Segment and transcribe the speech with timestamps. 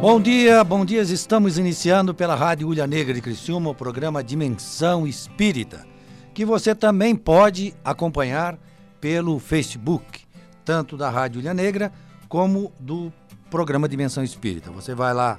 [0.00, 1.02] Bom dia, bom dia.
[1.02, 5.86] Estamos iniciando pela Rádio Ulha Negra de Criciúma o programa Dimensão Espírita,
[6.32, 8.58] que você também pode acompanhar
[8.98, 10.22] pelo Facebook,
[10.64, 11.92] tanto da Rádio Ulha Negra
[12.30, 13.12] como do
[13.50, 14.70] programa Dimensão Espírita.
[14.70, 15.38] Você vai lá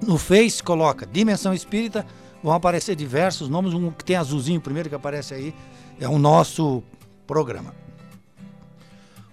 [0.00, 2.06] no Face, coloca Dimensão Espírita,
[2.42, 5.54] vão aparecer diversos nomes, um que tem azulzinho primeiro que aparece aí,
[6.00, 6.82] é o nosso
[7.26, 7.74] programa.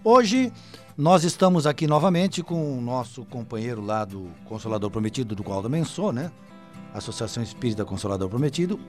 [0.03, 0.51] Hoje
[0.97, 5.83] nós estamos aqui novamente com o nosso companheiro lá do Consolador Prometido, do qual também
[5.83, 6.31] sou, né?
[6.93, 8.79] Associação Espírita Consolador Prometido,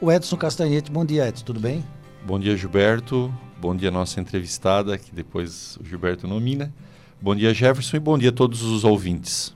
[0.00, 0.90] o Edson Castanhete.
[0.90, 1.84] Bom dia, Edson, tudo bem?
[2.26, 3.32] Bom dia, Gilberto.
[3.60, 6.72] Bom dia, nossa entrevistada, que depois o Gilberto nomina.
[7.20, 9.54] Bom dia, Jefferson, e bom dia a todos os ouvintes.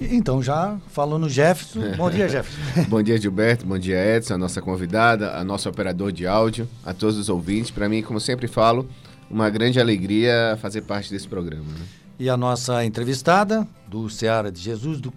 [0.00, 2.84] Então, já falando Jefferson, bom dia, Jefferson.
[2.88, 6.94] bom dia, Gilberto, bom dia, Edson, a nossa convidada, a nosso operador de áudio, a
[6.94, 7.70] todos os ouvintes.
[7.70, 8.88] Para mim, como sempre falo,
[9.30, 11.64] uma grande alegria fazer parte desse programa.
[11.64, 11.86] Né?
[12.18, 15.12] E a nossa entrevistada do Seara de Jesus, do,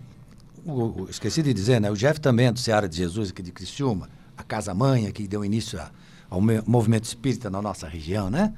[0.63, 1.89] o, o, esqueci de dizer, né?
[1.91, 5.27] O Jeff também é do Seara de Jesus, aqui de Criciúma, a Casa Mãe, que
[5.27, 5.91] deu início a,
[6.29, 8.53] ao movimento espírita na nossa região, né?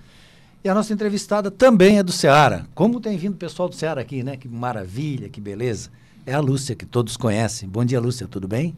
[0.63, 2.67] E a nossa entrevistada também é do Seara.
[2.75, 4.35] Como tem vindo o pessoal do Seara aqui, né?
[4.35, 5.89] Que maravilha, que beleza.
[6.25, 7.69] É a Lúcia, que todos conhecem.
[7.69, 8.75] Bom dia, Lúcia, tudo bem?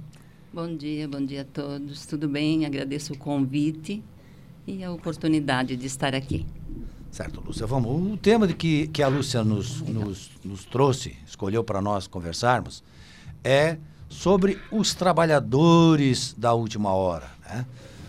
[0.53, 2.05] Bom dia, bom dia a todos.
[2.05, 2.65] Tudo bem?
[2.65, 4.03] Agradeço o convite
[4.67, 6.45] e a oportunidade de estar aqui.
[7.09, 7.65] Certo, Lúcia.
[7.65, 8.13] Vamos.
[8.13, 12.83] O tema de que, que a Lúcia nos, nos, nos trouxe, escolheu para nós conversarmos,
[13.43, 13.77] é
[14.09, 17.29] sobre os trabalhadores da última hora.
[17.49, 17.65] Né?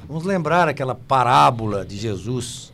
[0.07, 2.73] Vamos lembrar aquela parábola de Jesus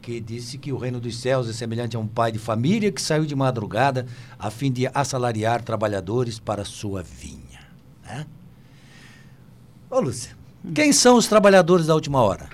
[0.00, 3.02] que disse que o reino dos céus é semelhante a um pai de família que
[3.02, 4.06] saiu de madrugada
[4.38, 7.66] a fim de assalariar trabalhadores para sua vinha.
[8.04, 8.24] Né?
[9.90, 10.36] Ô, Lúcia,
[10.72, 12.48] quem são os trabalhadores da última hora?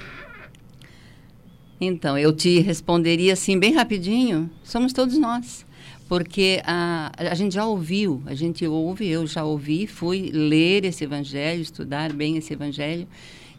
[1.85, 5.67] Então, eu te responderia assim, bem rapidinho: somos todos nós.
[6.09, 11.03] Porque a, a gente já ouviu, a gente ouve, eu já ouvi, fui ler esse
[11.03, 13.09] evangelho, estudar bem esse evangelho,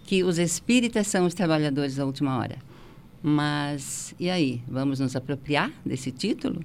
[0.06, 2.58] que os espíritas são os trabalhadores da última hora.
[3.22, 4.62] Mas, e aí?
[4.70, 6.62] Vamos nos apropriar desse título?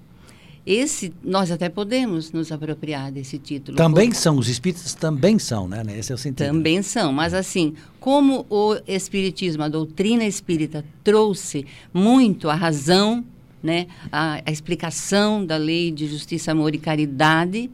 [0.68, 3.74] Esse, nós até podemos nos apropriar desse título.
[3.74, 5.82] Também são, os espíritas também são, né?
[5.96, 6.46] Esse é o sentido.
[6.46, 13.24] Também são, mas assim, como o espiritismo, a doutrina espírita trouxe muito a razão,
[13.62, 13.86] né?
[14.12, 17.70] A, a explicação da lei de justiça, amor e caridade,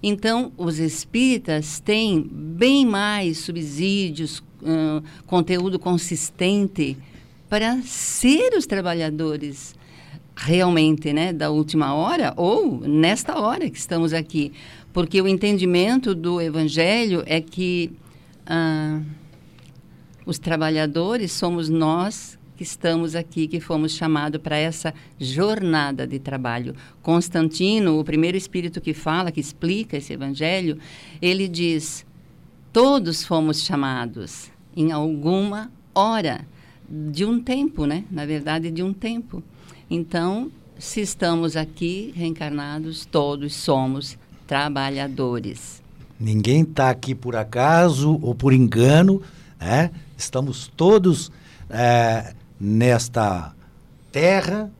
[0.00, 6.96] então os espíritas têm bem mais subsídios, hum, conteúdo consistente
[7.48, 9.74] para ser os trabalhadores
[10.36, 14.52] realmente, né, da última hora ou nesta hora que estamos aqui,
[14.92, 17.92] porque o entendimento do Evangelho é que
[18.46, 19.00] ah,
[20.26, 26.74] os trabalhadores somos nós que estamos aqui, que fomos chamados para essa jornada de trabalho.
[27.02, 30.78] Constantino, o primeiro espírito que fala, que explica esse Evangelho,
[31.20, 32.06] ele diz:
[32.72, 36.46] todos fomos chamados em alguma hora
[36.88, 38.04] de um tempo, né?
[38.10, 39.42] Na verdade, de um tempo.
[39.88, 45.82] Então, se estamos aqui reencarnados, todos somos trabalhadores.
[46.18, 49.22] Ninguém está aqui por acaso ou por engano,
[49.60, 49.90] né?
[50.16, 51.30] Estamos todos
[51.70, 53.54] é, nesta
[54.10, 54.70] terra,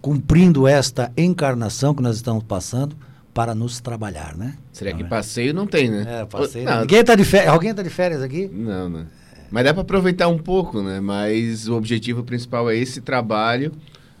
[0.00, 2.96] cumprindo esta encarnação que nós estamos passando
[3.32, 4.56] para nos trabalhar, né?
[4.72, 6.20] Será que passeio não tem, né?
[6.20, 6.64] É, passeio.
[6.64, 6.82] Não.
[6.82, 7.52] Ninguém tá de férias.
[7.52, 8.46] Alguém está de férias aqui?
[8.46, 9.06] Não, né?
[9.50, 11.00] Mas dá para aproveitar um pouco, né?
[11.00, 13.72] Mas o objetivo principal é esse trabalho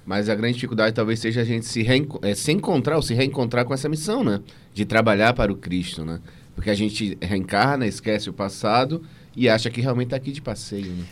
[0.06, 1.84] mas a grande dificuldade talvez seja a gente se,
[2.22, 4.40] é, se encontrar ou se reencontrar com essa missão, né?
[4.72, 6.20] De trabalhar para o Cristo, né?
[6.54, 9.02] Porque a gente reencarna, esquece o passado
[9.36, 10.92] e acha que realmente está aqui de passeio.
[10.92, 11.04] Né?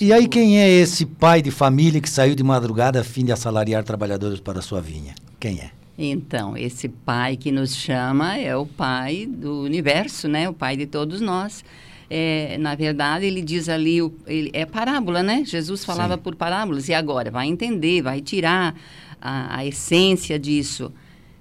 [0.00, 3.32] E aí quem é esse pai de família que saiu de madrugada a fim de
[3.32, 5.14] assalariar trabalhadores para a sua vinha?
[5.40, 5.70] Quem é?
[5.96, 10.48] Então, esse pai que nos chama é o pai do universo, né?
[10.48, 11.64] O pai de todos nós
[12.08, 15.44] é, na verdade, ele diz ali, o, ele, é parábola, né?
[15.44, 16.20] Jesus falava Sim.
[16.20, 16.88] por parábolas.
[16.88, 17.30] E agora?
[17.30, 18.74] Vai entender, vai tirar
[19.20, 20.92] a, a essência disso.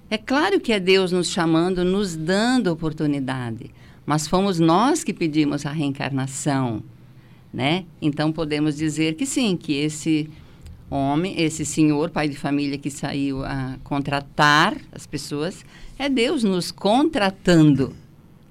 [0.10, 3.72] É claro que é Deus nos chamando, nos dando oportunidade.
[4.06, 6.84] Mas fomos nós que pedimos a reencarnação,
[7.54, 7.86] né?
[8.02, 10.30] Então podemos dizer que sim, que esse
[10.90, 15.66] homem, esse senhor, pai de família que saiu a contratar as pessoas,
[15.98, 17.94] é Deus nos contratando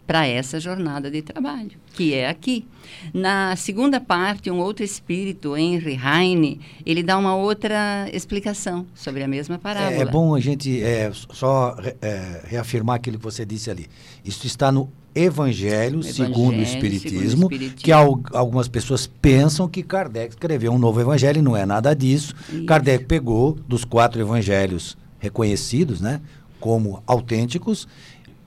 [0.06, 2.64] para essa jornada de trabalho, que é aqui.
[3.12, 9.28] Na segunda parte, um outro espírito, Henry Heine, ele dá uma outra explicação sobre a
[9.28, 9.96] mesma parábola.
[9.96, 13.86] É, é bom a gente é, só é, reafirmar aquilo que você disse ali.
[14.24, 19.06] Isso está no Evangelho, Evangelho segundo, o Espiritismo, segundo o Espiritismo, que al algumas pessoas
[19.06, 22.34] pensam que Kardec escreveu um novo Evangelho, e não é nada disso.
[22.50, 22.64] Isso.
[22.64, 26.20] Kardec pegou dos quatro Evangelhos reconhecidos, né?
[26.62, 27.88] como autênticos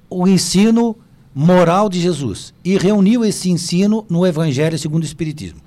[0.10, 0.96] o ensino
[1.36, 5.60] moral de Jesus e reuniu esse ensino no Evangelho segundo o Espiritismo.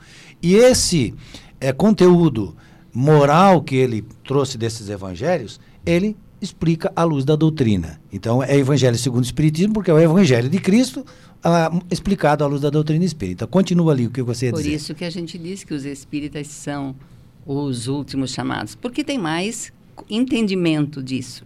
[0.42, 1.14] E esse
[1.60, 2.56] é, conteúdo
[2.94, 8.00] moral que ele trouxe desses evangelhos, ele explica à luz da doutrina.
[8.10, 11.04] Então, é Evangelho segundo o Espiritismo, porque é o Evangelho de Cristo
[11.44, 13.46] ah, explicado à luz da doutrina espírita.
[13.46, 14.74] Continua ali o que você ia Por dizer.
[14.74, 16.94] isso que a gente diz que os espíritas são
[17.44, 19.72] os últimos chamados, porque tem mais
[20.08, 21.44] entendimento disso.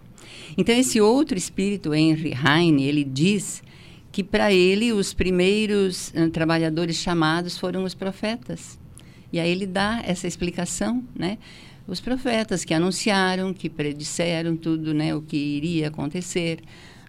[0.57, 3.63] Então, esse outro espírito, Henry Heine, ele diz
[4.13, 8.79] que para ele os primeiros uh, trabalhadores chamados foram os profetas.
[9.33, 11.39] E aí ele dá essa explicação, né?
[11.89, 16.61] Os profetas que anunciaram, que predisseram tudo, né, o que iria acontecer.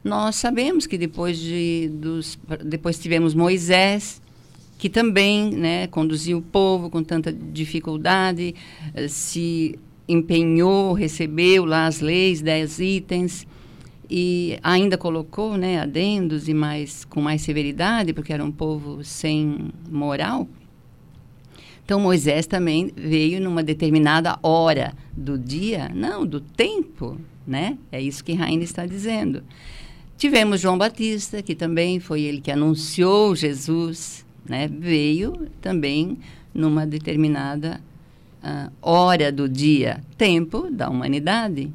[0.03, 4.19] Nós sabemos que depois de dos depois tivemos Moisés,
[4.79, 8.55] que também, né, conduziu o povo com tanta dificuldade,
[8.95, 9.77] eh, se
[10.07, 13.45] empenhou, recebeu lá as leis, dez itens
[14.15, 19.71] e ainda colocou, né, adendos e mais com mais severidade, porque era um povo sem
[19.89, 20.47] moral.
[21.83, 27.75] Então Moisés também veio numa determinada hora do dia, não, do tempo, né?
[27.91, 29.41] É isso que Rainha está dizendo.
[30.15, 34.67] Tivemos João Batista, que também foi ele que anunciou Jesus, né?
[34.67, 36.19] Veio também
[36.53, 37.81] numa determinada
[38.43, 41.73] uh, hora do dia, tempo da humanidade.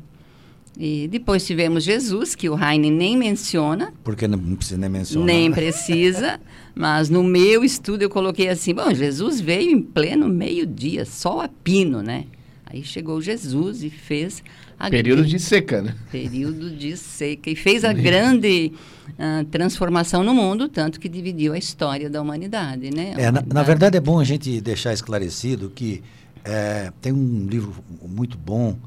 [0.78, 3.92] E depois tivemos Jesus, que o Heine nem menciona.
[4.04, 5.26] Porque não precisa nem mencionar.
[5.26, 6.40] Nem precisa.
[6.72, 11.48] mas no meu estudo eu coloquei assim: bom, Jesus veio em pleno meio-dia, sol a
[11.48, 12.26] pino, né?
[12.64, 14.40] Aí chegou Jesus e fez.
[14.78, 15.96] A período de seca, né?
[16.12, 17.50] Período de seca.
[17.50, 18.72] E fez a grande
[19.08, 23.14] uh, transformação no mundo, tanto que dividiu a história da humanidade, né?
[23.16, 26.04] É, na, na, verdade é bom a gente deixar esclarecido que
[26.44, 28.78] é, tem um livro muito bom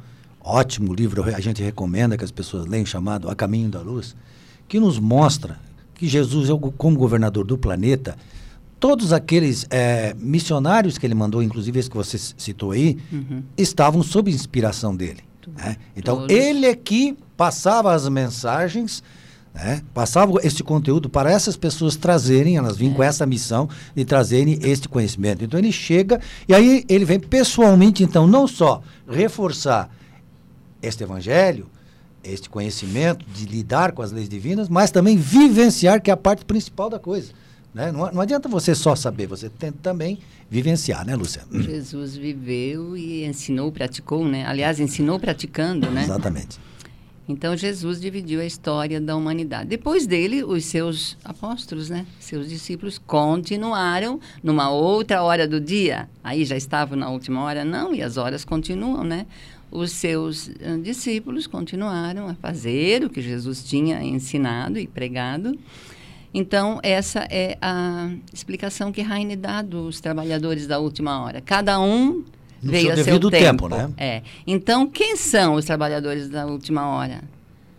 [0.43, 4.15] ótimo livro, a gente recomenda que as pessoas leiam, chamado A Caminho da Luz,
[4.67, 5.59] que nos mostra
[5.95, 8.15] que Jesus, como governador do planeta,
[8.79, 13.43] todos aqueles é, missionários que ele mandou, inclusive esse que você citou aí, uhum.
[13.55, 15.19] estavam sob inspiração dele.
[15.55, 15.77] Né?
[15.95, 16.35] Então, todos.
[16.35, 19.03] ele é que passava as mensagens,
[19.53, 19.83] né?
[19.93, 22.95] passava esse conteúdo para essas pessoas trazerem, elas vinham é.
[22.95, 25.43] com essa missão de trazerem este conhecimento.
[25.43, 29.91] Então, ele chega e aí ele vem pessoalmente, então, não só reforçar
[30.81, 31.67] este evangelho,
[32.23, 36.45] este conhecimento de lidar com as leis divinas, mas também vivenciar, que é a parte
[36.45, 37.31] principal da coisa.
[37.73, 37.91] Né?
[37.91, 40.19] Não, não adianta você só saber, você tem também
[40.49, 41.61] vivenciar, né, Luciano?
[41.61, 44.45] Jesus viveu e ensinou, praticou, né?
[44.45, 46.03] Aliás, ensinou praticando, né?
[46.03, 46.59] Exatamente.
[47.29, 49.69] Então Jesus dividiu a história da humanidade.
[49.69, 56.09] Depois dele, os seus apóstolos, né, seus discípulos continuaram numa outra hora do dia.
[56.21, 59.25] Aí já estavam na última hora, não, e as horas continuam, né?
[59.71, 60.51] Os seus
[60.83, 65.57] discípulos continuaram a fazer o que Jesus tinha ensinado e pregado.
[66.33, 71.41] Então, essa é a explicação que Heine dá dos trabalhadores da última hora.
[71.41, 72.23] Cada um
[72.61, 73.29] no veio seu a seu tempo.
[73.29, 73.91] tempo né?
[73.97, 74.21] É.
[74.45, 77.21] Então, quem são os trabalhadores da última hora?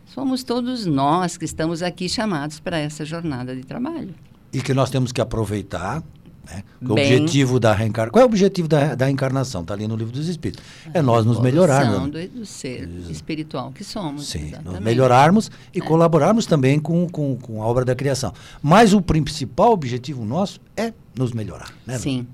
[0.06, 4.15] Somos todos nós que estamos aqui chamados para essa jornada de trabalho.
[4.53, 6.03] E que nós temos que aproveitar
[6.44, 6.65] né?
[6.81, 8.12] O objetivo da reencarnação.
[8.12, 9.62] Qual é o objetivo da, da reencarnação?
[9.62, 10.65] Está ali no livro dos Espíritos.
[10.93, 12.11] É nós nos melhorarmos.
[12.11, 14.27] Do, do ser espiritual que somos.
[14.29, 14.72] Sim, exatamente.
[14.72, 15.82] nos melhorarmos e é.
[15.82, 18.32] colaborarmos também com, com, com a obra da criação.
[18.63, 21.72] Mas o principal objetivo nosso é nos melhorar.
[21.87, 22.27] Né, Sim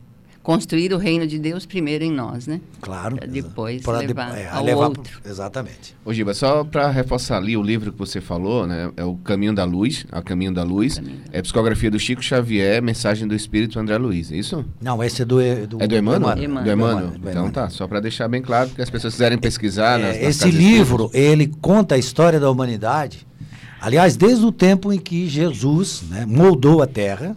[0.48, 2.58] construir o reino de Deus primeiro em nós, né?
[2.80, 3.16] Claro.
[3.16, 5.02] Pra depois pra levar de, é, ao levar outro.
[5.02, 5.94] Pro, exatamente.
[6.02, 8.90] Ô Giba, só para reforçar ali o livro que você falou, né?
[8.96, 10.94] É o Caminho da Luz, a Caminho da Luz.
[10.94, 11.20] Caminho.
[11.30, 14.64] É a psicografia do Chico Xavier, Mensagem do Espírito André Luiz, é isso?
[14.80, 15.36] Não, esse é do...
[15.66, 16.36] do é do Emmanuel?
[16.36, 17.12] Do Emmanuel.
[17.28, 20.00] Então tá, só para deixar bem claro, porque as pessoas quiserem pesquisar...
[20.00, 23.26] É, nas, nas esse livro, ele conta a história da humanidade,
[23.78, 27.36] aliás, desde o tempo em que Jesus né, moldou a Terra,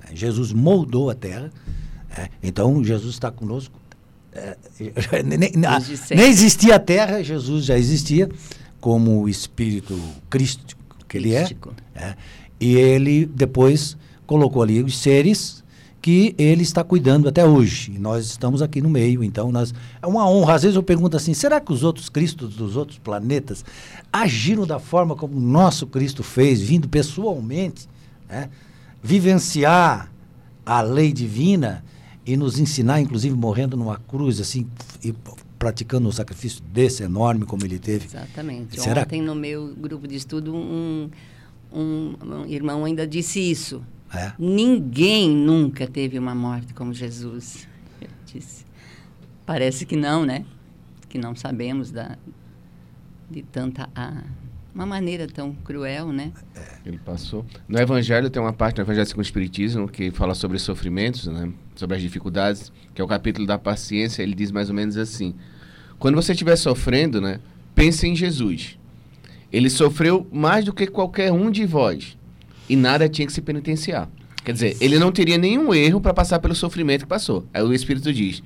[0.00, 1.50] né, Jesus moldou a Terra,
[2.16, 3.78] é, então, Jesus está conosco.
[4.32, 4.56] É,
[5.22, 8.28] nem, nem, existia a terra, Jesus já existia
[8.80, 10.76] como o Espírito Cristo
[11.08, 11.48] que ele é,
[11.94, 12.16] é.
[12.60, 15.62] E ele depois colocou ali os seres
[16.02, 17.92] que ele está cuidando até hoje.
[17.92, 20.54] E nós estamos aqui no meio, então nós é uma honra.
[20.54, 23.64] Às vezes eu pergunto assim: será que os outros Cristos dos outros planetas
[24.12, 27.88] agiram da forma como o nosso Cristo fez, vindo pessoalmente,
[28.28, 28.50] né?
[29.02, 30.12] vivenciar
[30.66, 31.82] a lei divina?
[32.26, 34.66] E nos ensinar, inclusive morrendo numa cruz, assim,
[35.02, 35.14] e
[35.58, 38.06] praticando um sacrifício desse enorme como ele teve.
[38.06, 38.80] Exatamente.
[38.80, 39.02] Será?
[39.02, 41.10] Ontem no meu grupo de estudo um,
[41.72, 43.82] um, um irmão ainda disse isso.
[44.12, 44.32] É?
[44.38, 47.66] Ninguém nunca teve uma morte como Jesus.
[48.00, 48.64] Eu disse.
[49.44, 50.44] Parece que não, né?
[51.08, 52.16] Que não sabemos da,
[53.30, 54.22] de tanta a
[54.74, 56.32] uma maneira tão cruel, né?
[56.84, 57.46] Ele passou.
[57.68, 61.52] No Evangelho tem uma parte no Evangelho segundo o Espiritismo que fala sobre sofrimentos, né?
[61.74, 64.22] Sobre as dificuldades, que é o capítulo da paciência.
[64.22, 65.34] Ele diz mais ou menos assim:
[65.98, 67.40] quando você estiver sofrendo, né,
[67.74, 68.78] pense em Jesus.
[69.52, 72.16] Ele sofreu mais do que qualquer um de vós
[72.68, 74.08] e nada tinha que se penitenciar.
[74.44, 77.46] Quer dizer, ele não teria nenhum erro para passar pelo sofrimento que passou.
[77.54, 78.42] Aí o Espírito diz: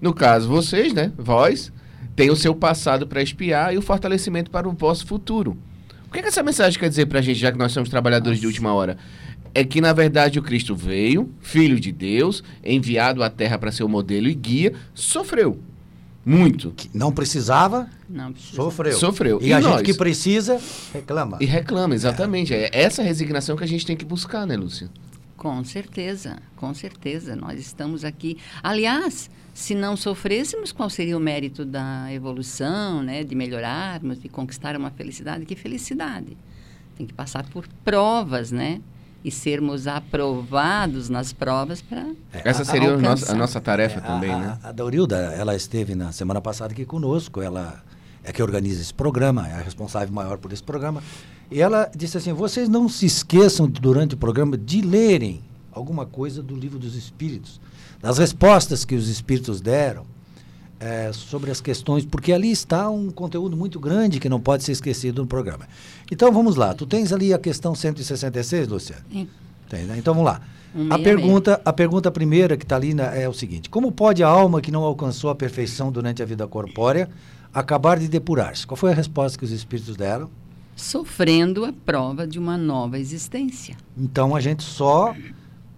[0.00, 1.72] no caso, vocês, né, vós,
[2.14, 5.56] tem o seu passado para espiar e o fortalecimento para o vosso futuro.
[6.06, 7.88] O que, é que essa mensagem quer dizer para a gente, já que nós somos
[7.88, 8.40] trabalhadores Nossa.
[8.42, 8.98] de última hora?
[9.54, 13.84] É que, na verdade, o Cristo veio, filho de Deus, enviado à terra para ser
[13.84, 15.58] o modelo e guia, sofreu.
[16.24, 16.70] Muito.
[16.76, 18.54] Que não precisava, não precisa.
[18.54, 18.92] sofreu.
[18.92, 19.38] Sofreu.
[19.42, 19.78] E, e a nós?
[19.78, 20.60] gente que precisa,
[20.92, 21.38] reclama.
[21.40, 22.54] E reclama, exatamente.
[22.54, 22.70] É.
[22.72, 24.88] é essa resignação que a gente tem que buscar, né, Lúcia?
[25.36, 27.34] Com certeza, com certeza.
[27.34, 28.38] Nós estamos aqui.
[28.62, 33.24] Aliás, se não sofrêssemos, qual seria o mérito da evolução, né?
[33.24, 35.44] de melhorarmos, de conquistar uma felicidade?
[35.44, 36.36] Que felicidade?
[36.96, 38.80] Tem que passar por provas, né?
[39.24, 42.00] E sermos aprovados nas provas para.
[42.32, 44.58] É, Essa seria a nossa, a nossa tarefa é, também, a, né?
[44.62, 47.82] A, a Daurilda, ela esteve na semana passada aqui conosco, ela
[48.24, 51.02] é que organiza esse programa, é a responsável maior por esse programa.
[51.50, 56.42] E ela disse assim: vocês não se esqueçam durante o programa de lerem alguma coisa
[56.42, 57.60] do livro dos Espíritos,
[58.00, 60.04] das respostas que os Espíritos deram
[60.82, 64.72] é, sobre as questões, porque ali está um conteúdo muito grande que não pode ser
[64.72, 65.68] esquecido no programa.
[66.10, 66.74] Então vamos lá.
[66.74, 68.96] Tu tens ali a questão 166, Lúcia?
[69.10, 69.28] Sim.
[69.68, 69.96] Tem, né?
[69.96, 70.40] Então vamos lá.
[70.74, 74.24] Um a pergunta, a pergunta primeira que está ali na, é o seguinte: Como pode
[74.24, 77.08] a alma que não alcançou a perfeição durante a vida corpórea
[77.54, 78.66] acabar de depurar-se?
[78.66, 80.28] Qual foi a resposta que os espíritos deram?
[80.74, 83.76] sofrendo a prova de uma nova existência.
[83.96, 85.14] Então a gente só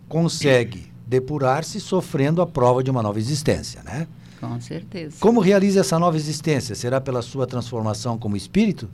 [0.09, 4.07] consegue depurar-se sofrendo a prova de uma nova existência, né?
[4.49, 5.17] Com certeza.
[5.21, 6.75] Como realiza essa nova existência?
[6.75, 8.89] Será pela sua transformação como espírito?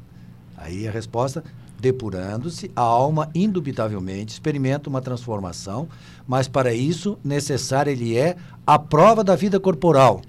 [0.57, 1.43] Aí a resposta:
[1.79, 5.89] depurando-se, a alma indubitavelmente experimenta uma transformação,
[6.27, 10.23] mas para isso necessária ele é a prova da vida corporal.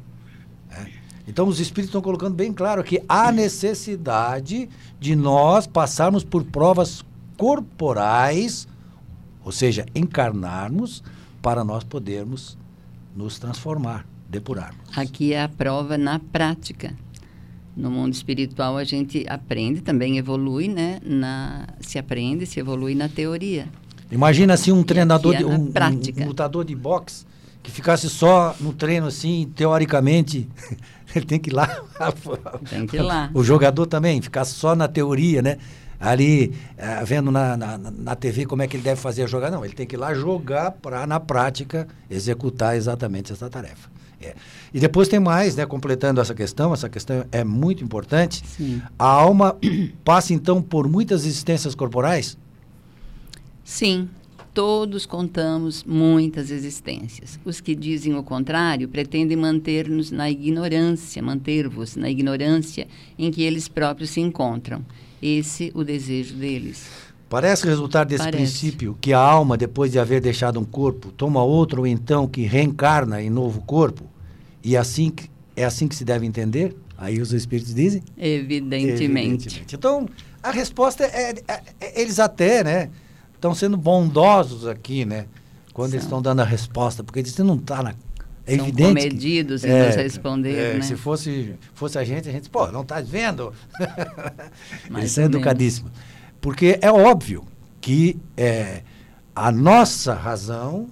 [1.27, 4.67] Então, os espíritos estão colocando bem claro que há necessidade
[4.99, 7.05] de nós passarmos por provas
[7.37, 8.67] corporais,
[9.45, 11.03] ou seja, encarnarmos,
[11.41, 12.57] para nós podermos
[13.15, 14.79] nos transformar, depurarmos.
[14.95, 16.93] Aqui é a prova na prática.
[17.75, 20.99] No mundo espiritual a gente aprende, também evolui, né?
[21.03, 23.67] Na, se aprende, se evolui na teoria.
[24.11, 27.25] Imagina assim um treinador, é de, um, um, lutador de boxe
[27.63, 30.49] que ficasse só no treino assim, teoricamente,
[31.15, 31.83] ele tem que ir lá.
[32.69, 33.29] tem que ir lá.
[33.33, 35.57] O jogador também, ficar só na teoria, né?
[35.99, 39.55] Ali, uh, vendo na, na, na, TV como é que ele deve fazer a jogada.
[39.55, 43.87] Não, ele tem que ir lá jogar para, na prática, executar exatamente essa tarefa.
[44.21, 44.35] É.
[44.73, 45.65] E depois tem mais, né?
[45.65, 48.43] Completando essa questão, essa questão é muito importante.
[48.45, 48.81] Sim.
[48.97, 49.57] A alma
[50.03, 52.37] passa, então, por muitas existências corporais?
[53.63, 54.09] Sim,
[54.53, 57.39] Todos contamos muitas existências.
[57.45, 62.85] Os que dizem o contrário pretendem manter-nos na ignorância, manter-vos na ignorância
[63.17, 64.85] em que eles próprios se encontram.
[65.21, 66.85] Esse o desejo deles.
[67.29, 68.37] Parece resultar desse Parece.
[68.37, 72.41] princípio que a alma, depois de haver deixado um corpo, toma outro ou então que
[72.41, 74.03] reencarna em novo corpo?
[74.63, 75.11] E assim
[75.55, 76.75] é assim que se deve entender?
[76.97, 78.03] Aí os espíritos dizem?
[78.17, 79.03] Evidentemente.
[79.03, 79.75] Evidentemente.
[79.75, 80.07] Então,
[80.41, 82.89] a resposta é, é, é eles até, né?
[83.41, 85.25] estão sendo bondosos aqui, né?
[85.73, 85.95] Quando São.
[85.95, 87.95] eles estão dando a resposta, porque eles não está na.
[88.45, 88.87] É São evidente.
[88.87, 90.81] comedidos que, em é, nos responder, é, né?
[90.81, 93.51] Se fosse, fosse a gente, a gente, pô, não está vendo?
[94.95, 95.91] eles são educadíssimos.
[96.39, 97.43] Porque é óbvio
[97.79, 98.83] que é,
[99.35, 100.87] a nossa razão,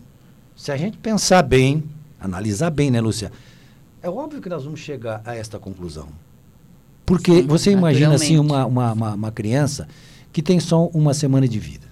[0.55, 1.83] se a gente pensar bem,
[2.19, 3.31] analisar bem, né, Lúcia?
[4.01, 6.07] É óbvio que nós vamos chegar a esta conclusão.
[7.05, 9.87] Porque Sim, você imagina assim uma, uma, uma, uma criança
[10.31, 11.87] que tem só uma semana de vida.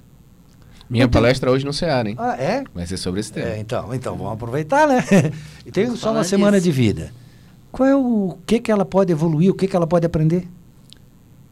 [0.89, 2.15] Minha palestra hoje no Ceará, hein?
[2.17, 2.63] Ah, é?
[2.73, 3.47] Vai ser sobre esse tema.
[3.47, 5.03] É, então, então, vamos aproveitar, né?
[5.65, 7.11] e tem só uma semana de vida.
[7.71, 10.47] Qual é o que, que ela pode evoluir, o que, que ela pode aprender?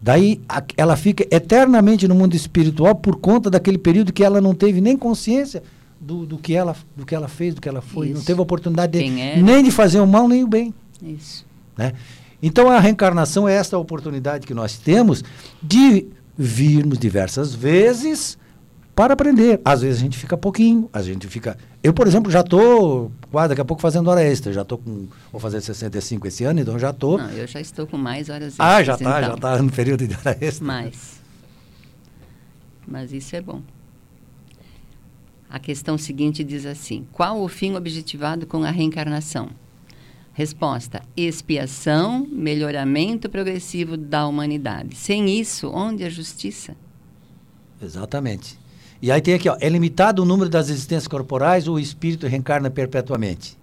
[0.01, 4.53] Daí a, ela fica eternamente no mundo espiritual por conta daquele período que ela não
[4.53, 5.61] teve nem consciência
[6.05, 8.07] do, do, que, ela, do que ela fez, do que ela foi.
[8.07, 8.19] Isso.
[8.19, 9.41] Não teve oportunidade de, é?
[9.41, 10.73] nem de fazer o mal nem o bem.
[11.01, 11.45] Isso.
[11.75, 11.93] Né?
[12.41, 15.23] Então a reencarnação é esta oportunidade que nós temos
[15.63, 16.05] de
[16.37, 18.37] virmos diversas vezes
[18.95, 19.59] para aprender.
[19.65, 21.57] Às vezes a gente fica pouquinho, a gente fica.
[21.81, 24.53] Eu, por exemplo, já estou quase daqui a pouco fazendo hora extra.
[24.53, 25.07] Já estou com.
[25.31, 27.17] Vou fazer 65 esse ano, então já estou.
[27.17, 28.67] Não, eu já estou com mais horas extras.
[28.67, 29.29] Ah, já está, então.
[29.29, 30.65] já está no período de hora extra.
[30.65, 31.19] Mais.
[32.87, 33.61] Mas isso é bom.
[35.49, 39.49] A questão seguinte diz assim: qual o fim objetivado com a reencarnação?
[40.33, 44.95] Resposta: expiação, melhoramento progressivo da humanidade.
[44.95, 46.75] Sem isso, onde a justiça?
[47.81, 48.59] Exatamente.
[49.01, 52.27] E aí tem aqui, ó, é limitado o número das existências corporais ou o espírito
[52.27, 53.57] reencarna perpetuamente?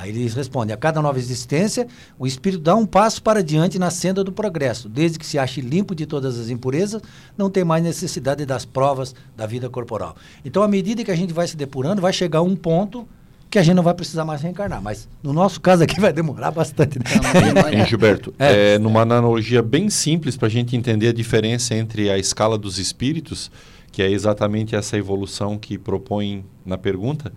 [0.00, 1.86] Aí eles respondem: a cada nova existência,
[2.18, 4.88] o espírito dá um passo para diante na senda do progresso.
[4.88, 7.02] Desde que se ache limpo de todas as impurezas,
[7.36, 10.16] não tem mais necessidade das provas da vida corporal.
[10.42, 13.06] Então, à medida que a gente vai se depurando, vai chegar um ponto
[13.50, 14.80] que a gente não vai precisar mais reencarnar.
[14.80, 16.98] Mas no nosso caso aqui vai demorar bastante.
[16.98, 17.04] Né?
[17.70, 18.76] Hein, Gilberto, é.
[18.76, 18.78] é.
[18.78, 23.50] numa analogia bem simples para a gente entender a diferença entre a escala dos espíritos,
[23.92, 27.30] que é exatamente essa evolução que propõe na pergunta,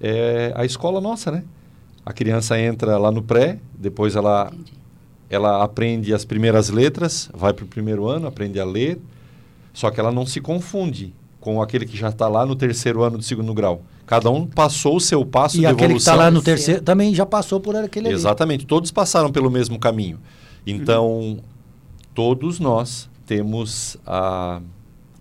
[0.00, 1.44] é a escola nossa, né?
[2.04, 4.52] A criança entra lá no pré, depois ela,
[5.28, 8.98] ela aprende as primeiras letras, vai para o primeiro ano, aprende a ler,
[9.72, 13.18] só que ela não se confunde com aquele que já está lá no terceiro ano
[13.18, 13.82] do segundo grau.
[14.06, 15.96] Cada um passou o seu passo e de aquele evolução.
[15.96, 18.66] que está lá no terceiro também já passou por aquele Exatamente, ali.
[18.66, 20.18] todos passaram pelo mesmo caminho.
[20.66, 21.38] Então, uhum.
[22.14, 24.60] todos nós temos uh,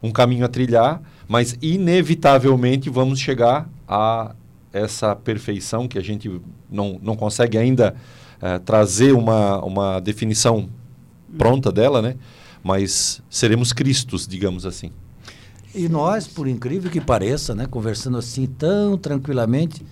[0.01, 4.33] um caminho a trilhar, mas inevitavelmente vamos chegar a
[4.71, 6.29] essa perfeição que a gente
[6.69, 7.95] não, não consegue ainda
[8.41, 10.69] uh, trazer uma, uma definição
[11.37, 12.15] pronta dela, né?
[12.63, 14.91] Mas seremos Cristos, digamos assim.
[15.73, 19.85] E nós, por incrível que pareça, né, conversando assim tão tranquilamente,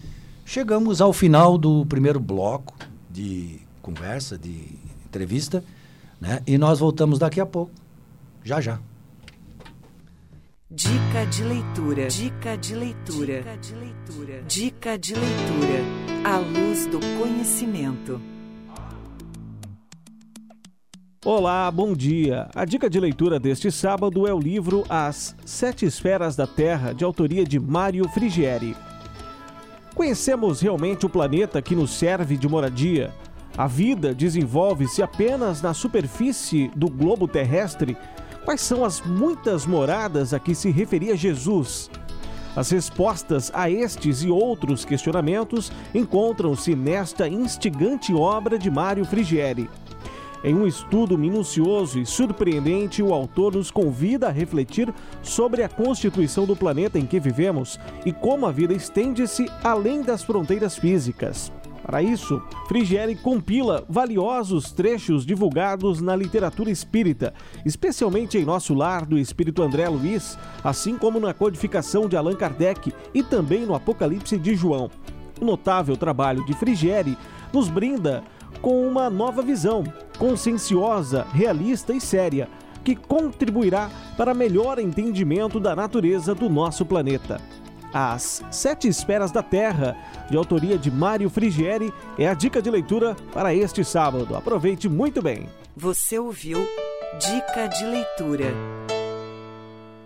[0.43, 2.75] chegamos ao final do primeiro bloco
[3.09, 4.65] de conversa, de
[5.05, 5.63] entrevista,
[6.19, 6.41] né?
[6.47, 7.71] E nós voltamos daqui a pouco.
[8.43, 8.79] Já já.
[10.69, 12.07] Dica de leitura.
[12.09, 13.35] Dica de leitura.
[13.37, 14.43] Dica de leitura.
[14.45, 15.79] Dica de leitura.
[16.25, 18.21] A luz do conhecimento.
[21.23, 22.49] Olá, bom dia.
[22.53, 27.05] A dica de leitura deste sábado é o livro As Sete Esferas da Terra, de
[27.05, 28.75] autoria de Mário Frigieri.
[29.95, 33.13] Conhecemos realmente o planeta que nos serve de moradia?
[33.57, 37.95] A vida desenvolve-se apenas na superfície do globo terrestre?
[38.47, 41.91] Quais são as muitas moradas a que se referia Jesus?
[42.55, 49.69] As respostas a estes e outros questionamentos encontram-se nesta instigante obra de Mário Frigieri.
[50.45, 56.45] Em um estudo minucioso e surpreendente, o autor nos convida a refletir sobre a constituição
[56.45, 61.51] do planeta em que vivemos e como a vida estende-se além das fronteiras físicas.
[61.87, 67.33] Para isso, Frigieri compila valiosos trechos divulgados na literatura espírita,
[67.65, 72.93] especialmente em Nosso Lar do Espírito André Luiz, assim como na codificação de Allan Kardec
[73.13, 74.91] e também no Apocalipse de João.
[75.39, 77.17] O notável trabalho de Frigieri
[77.53, 78.21] nos brinda
[78.61, 79.85] com uma nova visão,
[80.19, 82.49] conscienciosa, realista e séria,
[82.83, 87.39] que contribuirá para melhor entendimento da natureza do nosso planeta.
[87.99, 89.97] As Sete Esferas da Terra,
[90.29, 94.35] de autoria de Mário Frigieri, é a dica de leitura para este sábado.
[94.35, 95.49] Aproveite muito bem.
[95.75, 96.59] Você ouviu
[97.19, 98.53] Dica de Leitura.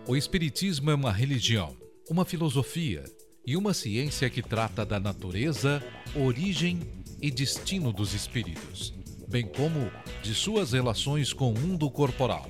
[0.08, 1.76] O Espiritismo é uma religião,
[2.10, 3.04] uma filosofia
[3.46, 5.84] e uma ciência que trata da natureza,
[6.16, 6.80] origem
[7.22, 8.94] e destino dos espíritos,
[9.28, 9.92] bem como
[10.24, 12.50] de suas relações com o mundo corporal.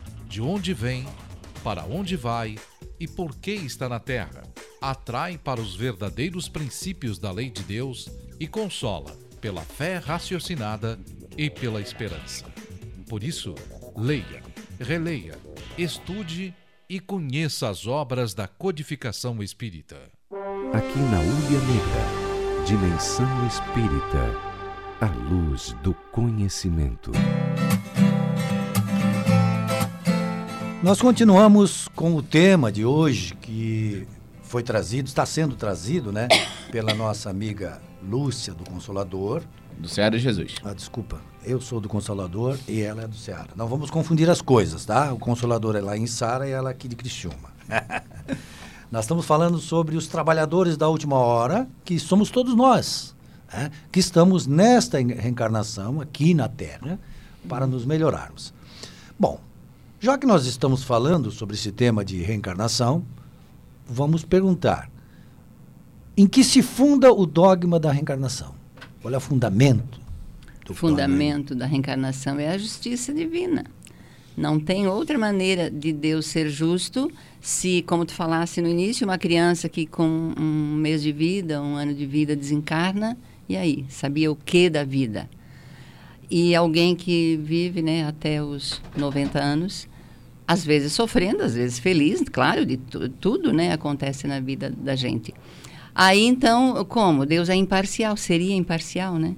[0.31, 1.05] de onde vem,
[1.61, 2.57] para onde vai
[2.97, 4.43] e por que está na terra.
[4.81, 10.97] Atrai para os verdadeiros princípios da lei de Deus e consola pela fé raciocinada
[11.37, 12.45] e pela esperança.
[13.09, 13.53] Por isso,
[13.97, 14.41] leia,
[14.79, 15.37] releia,
[15.77, 16.55] estude
[16.89, 19.97] e conheça as obras da codificação espírita.
[20.71, 24.33] Aqui na Ulha Negra Dimensão Espírita
[25.01, 27.11] A luz do conhecimento.
[30.83, 34.07] Nós continuamos com o tema de hoje que
[34.41, 36.27] foi trazido, está sendo trazido, né,
[36.71, 39.43] pela nossa amiga Lúcia do Consolador.
[39.77, 40.55] Do Ceará de Jesus.
[40.63, 41.21] Ah, desculpa.
[41.45, 43.49] Eu sou do Consolador e ela é do Ceará.
[43.55, 45.13] Não vamos confundir as coisas, tá?
[45.13, 47.51] O Consolador é lá em Sara e ela aqui de Criciúma.
[48.91, 53.15] Nós estamos falando sobre os trabalhadores da última hora, que somos todos nós,
[53.53, 53.71] né?
[53.89, 56.99] que estamos nesta reencarnação aqui na Terra
[57.47, 58.53] para nos melhorarmos.
[59.17, 59.39] Bom,
[60.01, 63.05] já que nós estamos falando sobre esse tema de reencarnação,
[63.87, 64.91] vamos perguntar:
[66.17, 68.53] em que se funda o dogma da reencarnação?
[69.01, 70.01] Qual é o fundamento
[70.65, 73.65] do fundamento da reencarnação é a justiça divina.
[74.35, 77.11] Não tem outra maneira de Deus ser justo
[77.41, 81.75] se, como tu falasse no início, uma criança que com um mês de vida, um
[81.75, 83.17] ano de vida desencarna,
[83.49, 83.85] e aí?
[83.89, 85.29] Sabia o que da vida?
[86.29, 89.87] E alguém que vive né, até os 90 anos,
[90.51, 95.33] às vezes sofrendo, às vezes feliz, claro, de tudo né, acontece na vida da gente.
[95.95, 97.25] Aí então, como?
[97.25, 99.33] Deus é imparcial, seria imparcial, né?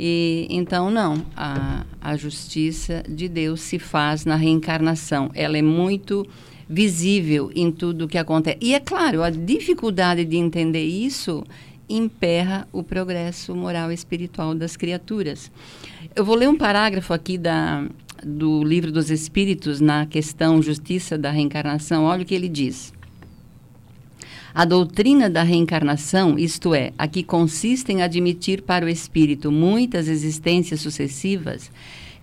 [0.00, 5.30] E, então, não, a, a justiça de Deus se faz na reencarnação.
[5.34, 6.26] Ela é muito
[6.66, 8.56] visível em tudo o que acontece.
[8.62, 11.44] E é claro, a dificuldade de entender isso
[11.90, 15.52] emperra o progresso moral e espiritual das criaturas.
[16.16, 17.84] Eu vou ler um parágrafo aqui da,
[18.24, 22.04] do Livro dos Espíritos na questão Justiça da Reencarnação.
[22.04, 22.92] Olha o que ele diz.
[24.54, 30.08] A doutrina da reencarnação, isto é, a que consiste em admitir para o espírito muitas
[30.08, 31.70] existências sucessivas,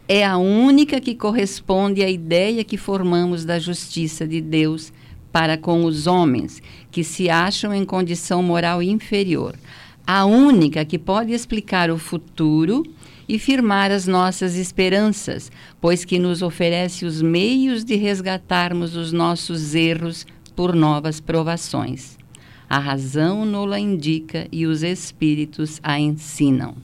[0.07, 4.93] é a única que corresponde à ideia que formamos da justiça de Deus
[5.31, 9.55] para com os homens que se acham em condição moral inferior.
[10.05, 12.83] A única que pode explicar o futuro
[13.30, 19.76] e firmar as nossas esperanças, pois que nos oferece os meios de resgatarmos os nossos
[19.76, 22.18] erros por novas provações.
[22.68, 26.76] A razão nola indica e os espíritos a ensinam.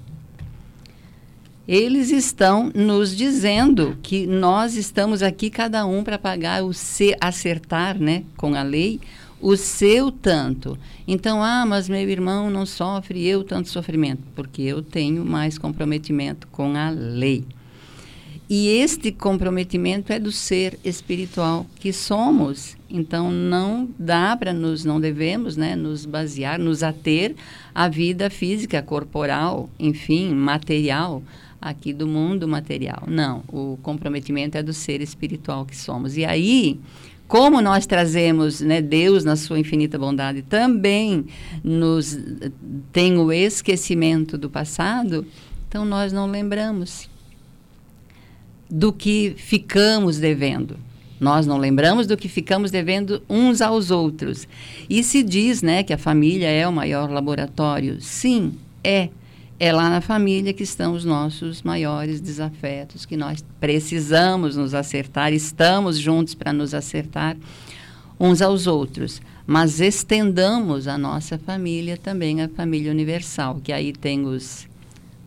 [1.68, 8.00] Eles estão nos dizendo que nós estamos aqui cada um para pagar o se acertar,
[8.00, 9.00] né, com a lei,
[9.42, 10.78] o seu tanto.
[11.08, 16.48] Então, ah, mas meu irmão não sofre eu tanto sofrimento, porque eu tenho mais comprometimento
[16.48, 17.46] com a lei.
[18.48, 22.78] E este comprometimento é do ser espiritual que somos.
[22.88, 27.36] Então não dá para nos, não devemos, né, nos basear, nos ater
[27.74, 31.24] à vida física, corporal, enfim, material
[31.60, 33.04] aqui do mundo material.
[33.08, 36.16] Não, o comprometimento é do ser espiritual que somos.
[36.16, 36.80] E aí,
[37.28, 41.26] como nós trazemos né, Deus na sua infinita bondade também
[41.64, 42.18] nos
[42.92, 45.26] tem o esquecimento do passado,
[45.68, 47.10] então nós não lembramos
[48.70, 50.78] do que ficamos devendo.
[51.20, 54.48] Nós não lembramos do que ficamos devendo uns aos outros.
[54.90, 58.02] E se diz né, que a família é o maior laboratório.
[58.02, 59.10] Sim, é.
[59.58, 65.32] É lá na família que estão os nossos maiores desafetos, que nós precisamos nos acertar,
[65.32, 67.38] estamos juntos para nos acertar
[68.20, 69.22] uns aos outros.
[69.48, 74.68] Mas estendamos a nossa família também, a família universal, que aí tem os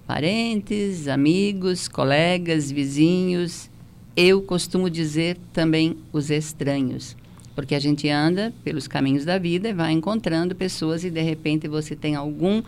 [0.07, 3.71] parentes, amigos, colegas, vizinhos.
[4.15, 7.17] Eu costumo dizer também os estranhos,
[7.55, 11.67] porque a gente anda pelos caminhos da vida e vai encontrando pessoas e de repente
[11.67, 12.63] você tem algum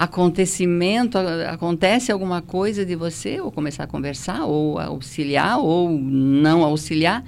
[0.00, 7.22] acontecimento, acontece alguma coisa de você, ou começar a conversar, ou auxiliar, ou não auxiliar,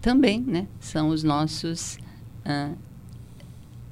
[0.00, 0.66] também, né?
[0.80, 1.98] São os nossos.
[2.42, 2.70] Ah,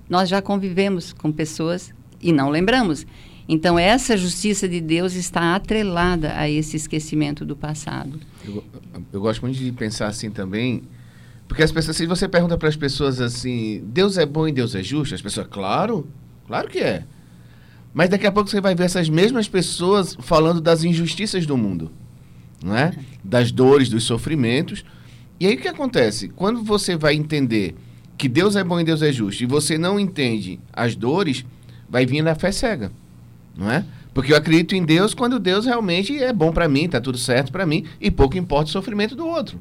[0.08, 3.06] nós já convivemos com pessoas e não lembramos.
[3.46, 8.18] Então, essa justiça de Deus está atrelada a esse esquecimento do passado.
[8.42, 8.64] Eu,
[9.12, 10.82] eu gosto muito de pensar assim também,
[11.46, 14.74] porque as pessoas, se você pergunta para as pessoas assim, Deus é bom e Deus
[14.74, 16.08] é justo, as pessoas, claro,
[16.46, 17.04] claro que é.
[17.92, 21.90] Mas daqui a pouco você vai ver essas mesmas pessoas falando das injustiças do mundo,
[22.62, 22.92] não é?
[23.22, 24.84] Das dores, dos sofrimentos.
[25.38, 26.28] E aí o que acontece?
[26.28, 27.74] Quando você vai entender
[28.16, 31.44] que Deus é bom e Deus é justo, e você não entende as dores,
[31.88, 32.90] vai vir a fé cega
[33.56, 33.84] não é?
[34.14, 37.50] Porque eu acredito em Deus quando Deus realmente é bom para mim, tá tudo certo
[37.50, 39.60] para mim e pouco importa o sofrimento do outro.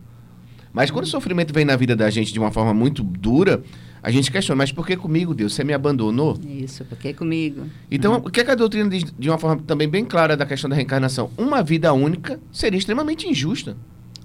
[0.73, 3.61] Mas quando o sofrimento vem na vida da gente de uma forma muito dura,
[4.03, 5.53] a gente questiona, mas por que comigo, Deus?
[5.53, 6.39] Você me abandonou?
[6.47, 7.67] Isso, por que comigo?
[7.89, 8.19] Então, uhum.
[8.19, 10.69] o que, é que a doutrina diz de uma forma também bem clara da questão
[10.69, 11.29] da reencarnação?
[11.37, 13.77] Uma vida única seria extremamente injusta.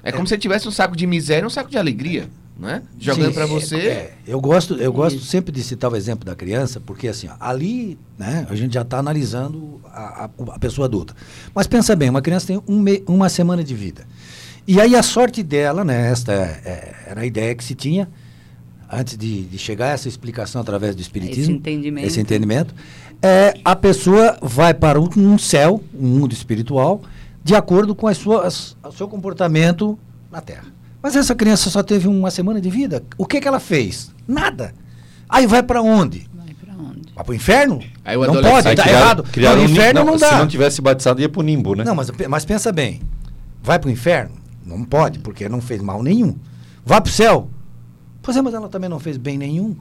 [0.02, 0.12] É, é.
[0.12, 2.82] como se tivesse um saco de miséria e um saco de alegria né?
[2.98, 3.76] Jogando para você.
[3.76, 7.34] É, eu gosto, eu gosto sempre de citar o exemplo da criança, porque assim, ó,
[7.38, 11.14] ali, né, a gente já está analisando a, a, a, pessoa adulta.
[11.54, 14.06] Mas pensa bem, uma criança tem um me, uma semana de vida.
[14.66, 18.08] E aí a sorte dela, né, esta é, é, era a ideia que se tinha
[18.90, 22.74] antes de, de, chegar a essa explicação através do espiritismo, esse entendimento, esse entendimento
[23.22, 27.02] é a pessoa vai para um, um céu, um mundo espiritual,
[27.42, 29.98] de acordo com as suas, o seu comportamento
[30.30, 30.66] na Terra.
[31.02, 33.02] Mas essa criança só teve uma semana de vida.
[33.16, 34.12] O que, que ela fez?
[34.26, 34.74] Nada.
[35.28, 36.28] Aí vai para onde?
[36.34, 37.12] Vai para onde?
[37.14, 37.80] Vai pro inferno?
[38.04, 39.22] Aí não pode, tá errado.
[39.24, 40.30] Criaram no inferno não, não, dá.
[40.30, 41.84] Se não tivesse batizado, ia pro nimbo, né?
[41.84, 43.02] Não, mas, mas pensa bem.
[43.62, 44.34] Vai pro inferno?
[44.64, 46.36] Não pode, porque não fez mal nenhum.
[46.84, 47.48] Vai pro céu?
[48.26, 49.74] Pois é, mas ela também não fez bem nenhum.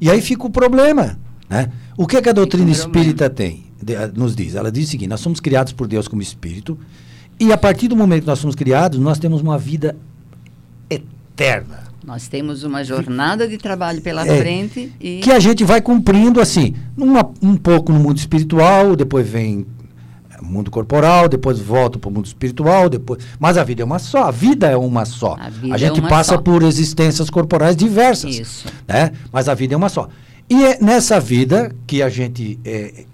[0.00, 1.18] E aí fica o problema.
[1.50, 1.70] Né?
[1.96, 3.66] O que, que a doutrina espírita tem?
[3.82, 4.54] de, nos diz?
[4.54, 6.78] Ela diz o seguinte: nós somos criados por Deus como espírito,
[7.38, 9.96] e a partir do momento que nós somos criados, nós temos uma vida
[10.88, 11.88] eterna.
[12.04, 16.40] Nós temos uma jornada de trabalho pela É, frente e Que a gente vai cumprindo
[16.40, 19.66] assim, numa- um pouco no mundo espiritual, depois vem é,
[20.42, 23.22] mundo corporal, depois volta para o mundo espiritual, depois.
[23.38, 25.36] Mas a vida é uma só, a vida é uma só.
[25.38, 26.40] A vida é gente uma passa só.
[26.40, 28.38] por existências corporais diversas.
[28.38, 28.68] Isso.
[28.86, 29.12] Né?
[29.32, 30.08] Mas a vida é uma só.
[30.48, 33.04] E é nessa vida que a gente é,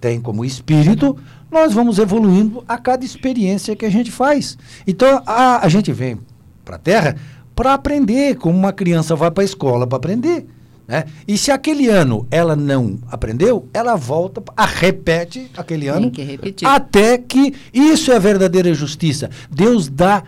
[0.00, 1.16] tem como espírito,
[1.50, 4.58] nós vamos evoluindo a cada experiência que a gente faz.
[4.86, 6.18] Então a, a gente vem
[6.64, 7.16] para a Terra
[7.54, 10.46] para aprender, como uma criança vai para a escola para aprender.
[10.86, 11.04] Né?
[11.26, 16.10] E se aquele ano ela não aprendeu, ela volta, a repete aquele ano.
[16.10, 16.68] que repetir.
[16.68, 19.30] Até que isso é a verdadeira justiça.
[19.50, 20.22] Deus dá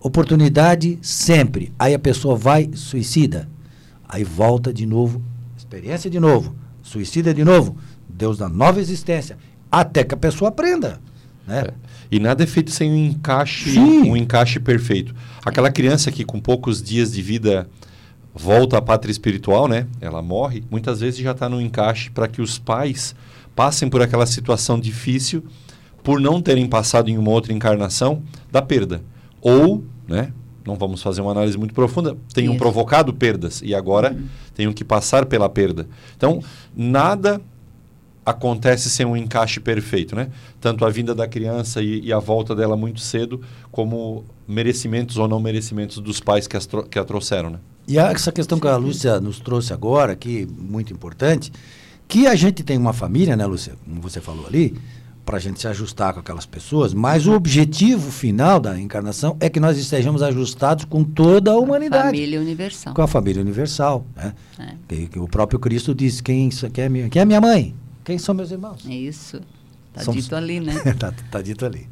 [0.00, 1.72] oportunidade sempre.
[1.78, 3.48] Aí a pessoa vai, suicida.
[4.06, 5.22] Aí volta de novo,
[5.56, 7.76] experiência de novo, suicida de novo.
[8.08, 9.36] Deus dá nova existência.
[9.70, 11.00] Até que a pessoa aprenda.
[11.46, 11.64] Né?
[11.66, 11.74] É.
[12.10, 14.10] E nada é feito sem um encaixe, Sim.
[14.10, 15.14] um encaixe perfeito.
[15.44, 17.68] Aquela criança que com poucos dias de vida
[18.34, 19.86] volta à pátria espiritual, né?
[20.00, 23.14] Ela morre, muitas vezes já está no encaixe para que os pais
[23.54, 25.44] passem por aquela situação difícil
[26.02, 29.02] por não terem passado em uma outra encarnação da perda.
[29.40, 30.32] Ou, né?
[30.64, 32.58] Não vamos fazer uma análise muito profunda, tenham Isso.
[32.58, 34.16] provocado perdas e agora
[34.54, 35.88] tenham que passar pela perda.
[36.16, 36.42] Então,
[36.76, 37.40] nada
[38.28, 40.28] acontece sem um encaixe perfeito, né?
[40.60, 43.40] Tanto a vinda da criança e, e a volta dela muito cedo,
[43.72, 47.58] como merecimentos ou não merecimentos dos pais que, as que a trouxeram, né?
[47.86, 51.50] E a- essa questão que a Lúcia nos trouxe agora, que muito importante,
[52.06, 54.74] que a gente tem uma família, né, Lúcia, como você falou ali,
[55.24, 59.50] para a gente se ajustar com aquelas pessoas, mas o objetivo final da encarnação é
[59.50, 62.04] que nós estejamos ajustados com toda a humanidade.
[62.06, 62.94] família universal.
[62.94, 64.06] Com a família universal.
[64.16, 64.32] Né?
[64.58, 64.74] É.
[64.88, 67.74] Que, que o próprio Cristo disse: quem, quem, é minha, quem é minha mãe?
[68.08, 68.86] Quem são meus irmãos?
[68.88, 69.38] É isso.
[69.90, 70.72] Está Somos- dito ali, né?
[70.98, 71.86] tá, tá dito ali.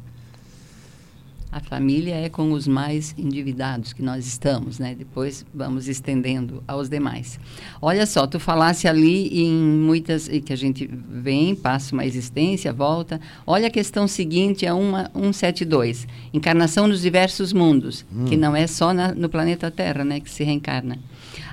[1.51, 4.95] A família é com os mais endividados que nós estamos, né?
[4.97, 7.39] Depois vamos estendendo aos demais.
[7.79, 12.73] Olha só, tu falasse ali em muitas e que a gente vem, passa uma existência,
[12.73, 13.21] volta.
[13.45, 18.91] Olha a questão seguinte, é uma 172, encarnação nos diversos mundos, que não é só
[18.91, 20.97] na- no planeta Terra, né, que se reencarna.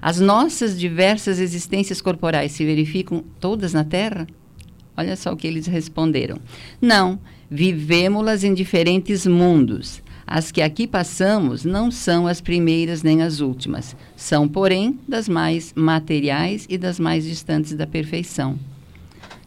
[0.02, 4.26] As nossas diversas existências corporais se verificam todas na Terra?
[4.96, 6.38] Olha só o que eles responderam.
[6.80, 7.18] Não,
[7.50, 10.02] vivemos-las em diferentes mundos.
[10.26, 13.94] As que aqui passamos não são as primeiras nem as últimas.
[14.16, 18.58] São, porém, das mais materiais e das mais distantes da perfeição.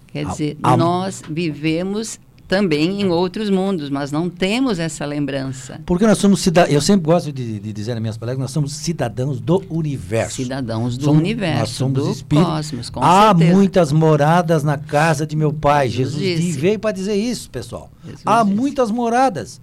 [0.08, 5.82] Quer A- dizer, a- nós vivemos também em outros mundos, mas não temos essa lembrança.
[5.86, 6.74] Porque nós somos cidadãos.
[6.74, 10.38] Eu sempre gosto de, de dizer nas minhas palestras, nós somos cidadãos do universo.
[10.38, 12.50] Cidadãos do Somos- universo, nós somos do espíritos.
[12.54, 13.54] cosmos, com Há certeza.
[13.54, 15.90] muitas moradas na casa de meu pai.
[15.90, 17.92] Jesus Jesus, veio para dizer isso, pessoal.
[18.06, 18.56] Jesus Há disse.
[18.56, 19.60] muitas moradas.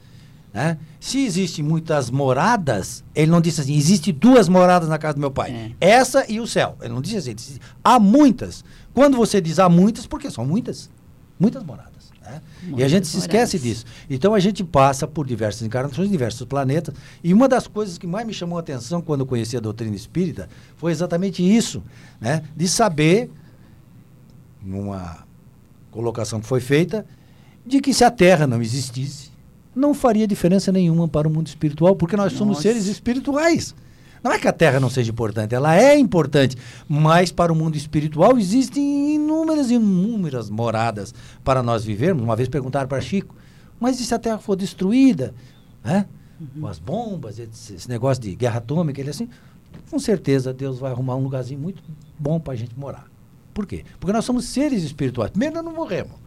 [0.52, 0.76] Né?
[1.00, 5.30] Se existem muitas moradas, ele não disse assim, existe duas moradas na casa do meu
[5.30, 5.74] pai.
[5.80, 6.76] Essa e o céu.
[6.80, 8.64] Ele não disse assim, ele disse, há muitas.
[8.92, 10.88] Quando você diz há muitas, porque são muitas.
[11.40, 11.93] Muitas moradas.
[12.24, 12.40] Né?
[12.76, 13.84] e a gente se esquece disso.
[14.08, 16.94] Então a gente passa por diversas encarnações, diversos planetas.
[17.22, 19.94] E uma das coisas que mais me chamou a atenção quando eu conheci a doutrina
[19.94, 21.82] espírita foi exatamente isso,
[22.20, 22.42] né?
[22.56, 23.30] De saber,
[24.62, 25.24] numa
[25.90, 27.06] colocação que foi feita,
[27.66, 29.30] de que se a Terra não existisse,
[29.74, 32.62] não faria diferença nenhuma para o mundo espiritual, porque nós somos Nossa.
[32.62, 33.74] seres espirituais.
[34.24, 36.56] Não é que a Terra não seja importante, ela é importante,
[36.88, 41.12] mas para o mundo espiritual existem inúmeras e inúmeras moradas
[41.44, 42.24] para nós vivermos.
[42.24, 43.36] Uma vez perguntaram para Chico,
[43.78, 45.34] mas e se a Terra for destruída?
[45.84, 46.06] Né?
[46.58, 49.28] Com as bombas, esse, esse negócio de guerra atômica, ele assim,
[49.90, 51.82] com certeza Deus vai arrumar um lugarzinho muito
[52.18, 53.04] bom para a gente morar.
[53.52, 53.84] Por quê?
[54.00, 55.30] Porque nós somos seres espirituais.
[55.32, 56.23] Primeiro, nós não morremos.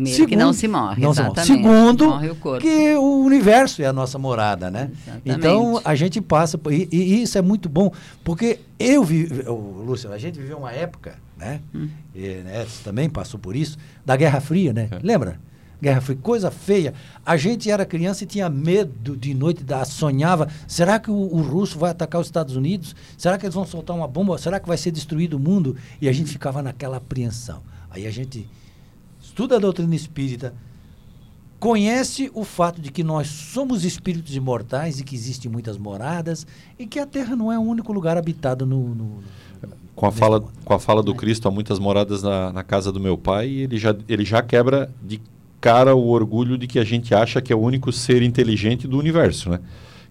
[0.00, 1.32] Primeiro que não se morre, não se morre.
[1.32, 1.46] exatamente.
[1.62, 2.60] Segundo, Morre o corpo.
[2.60, 4.90] que o universo é a nossa morada, né?
[5.06, 5.22] Exatamente.
[5.38, 6.56] Então, a gente passa...
[6.58, 7.90] por- E, e isso é muito bom,
[8.22, 9.26] porque eu vi...
[9.26, 11.60] Lúcio, a gente viveu uma época, né?
[11.74, 11.88] Hum.
[12.14, 14.88] E, né, você também passou por isso, da Guerra Fria, né?
[15.02, 15.38] Lembra?
[15.82, 16.94] Guerra Fria, coisa feia.
[17.26, 21.42] A gente era criança e tinha medo de noite, da, sonhava, será que o, o
[21.42, 22.96] russo vai atacar os Estados Unidos?
[23.18, 24.38] Será que eles vão soltar uma bomba?
[24.38, 25.76] Será que vai ser destruído o mundo?
[26.00, 27.60] E a gente ficava naquela apreensão.
[27.90, 28.48] Aí a gente
[29.34, 30.54] estuda a doutrina espírita,
[31.58, 36.46] conhece o fato de que nós somos espíritos imortais e que existem muitas moradas
[36.78, 38.94] e que a Terra não é o único lugar habitado no...
[38.94, 39.18] no-
[39.96, 40.52] Com a fala, mundo.
[40.64, 43.60] com a fala do Cristo, há muitas moradas na, na casa do meu pai, e
[43.62, 45.20] ele já, ele já quebra de
[45.60, 48.96] cara o orgulho de que a gente acha que é o único ser inteligente do
[48.96, 49.58] universo, né?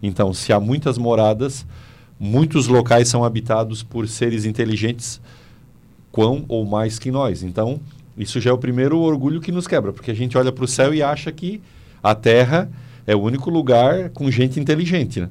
[0.02, 1.66] Então, se há muitas moradas,
[2.20, 5.22] muitos locais são habitados por seres inteligentes
[6.12, 7.42] quão ou mais que nós.
[7.42, 7.80] Então,
[8.17, 10.67] Isso já é o primeiro orgulho que nos quebra, porque a gente olha para o
[10.67, 11.62] céu e acha que
[12.02, 12.69] a Terra
[13.08, 15.30] é o único lugar com gente inteligente, né?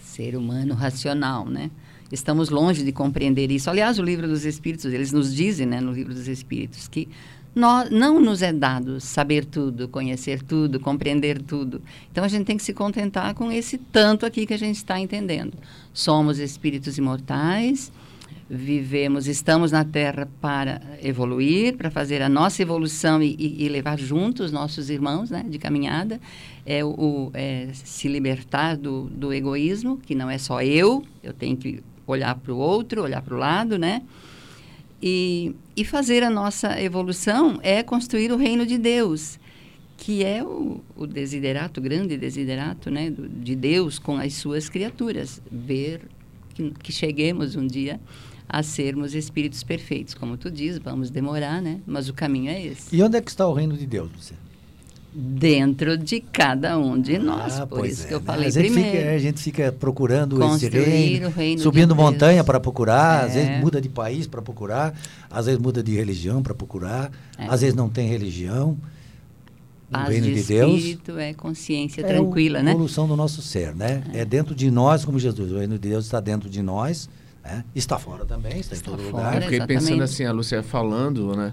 [0.00, 1.70] Ser humano racional, né?
[2.12, 3.68] Estamos longe de compreender isso.
[3.68, 7.08] Aliás, o livro dos Espíritos, eles nos dizem, né, no livro dos Espíritos, que
[7.54, 11.80] nós, não nos é dado saber tudo, conhecer tudo, compreender tudo.
[12.10, 14.98] Então a gente tem que se contentar com esse tanto aqui que a gente está
[14.98, 15.54] entendendo.
[15.92, 17.92] Somos espíritos imortais
[18.48, 23.98] vivemos, estamos na Terra para evoluir, para fazer a nossa evolução e, e, e levar
[23.98, 26.20] juntos nossos irmãos, né, de caminhada,
[26.66, 31.56] é, o, é se libertar do, do egoísmo, que não é só eu, eu tenho
[31.56, 34.02] que olhar para o outro, olhar para o lado, né?
[35.02, 39.38] E, e fazer a nossa evolução é construir o reino de Deus,
[39.96, 44.68] que é o, o desiderato, o grande desiderato, né, do, de Deus com as suas
[44.68, 46.02] criaturas, ver
[46.54, 48.00] que, que cheguemos um dia
[48.48, 50.14] a sermos espíritos perfeitos.
[50.14, 51.80] Como tu diz, vamos demorar, né?
[51.86, 52.94] Mas o caminho é esse.
[52.94, 54.34] E onde é que está o reino de Deus, você?
[55.16, 57.60] Dentro de cada um de nós.
[57.60, 58.26] Ah, por isso é, que eu né?
[58.26, 58.98] falei a gente primeiro.
[58.98, 63.26] Fica, a gente fica procurando Construir esse reino, reino subindo de montanha para procurar, é.
[63.26, 64.92] às vezes muda de país para procurar,
[65.30, 67.46] às vezes muda de religião para procurar, é.
[67.46, 68.76] às vezes não tem religião.
[69.88, 72.70] Paz o reino de, de Deus é consciência é tranquila, né?
[72.70, 74.02] É a evolução do nosso ser, né?
[74.12, 74.20] É.
[74.20, 75.52] é dentro de nós como Jesus.
[75.52, 77.08] O reino de Deus está dentro de nós
[77.44, 79.34] é, está fora também, está, está em todo fora, lugar.
[79.36, 79.84] Eu fiquei exatamente.
[79.84, 81.52] pensando assim, a Lúcia falando, né?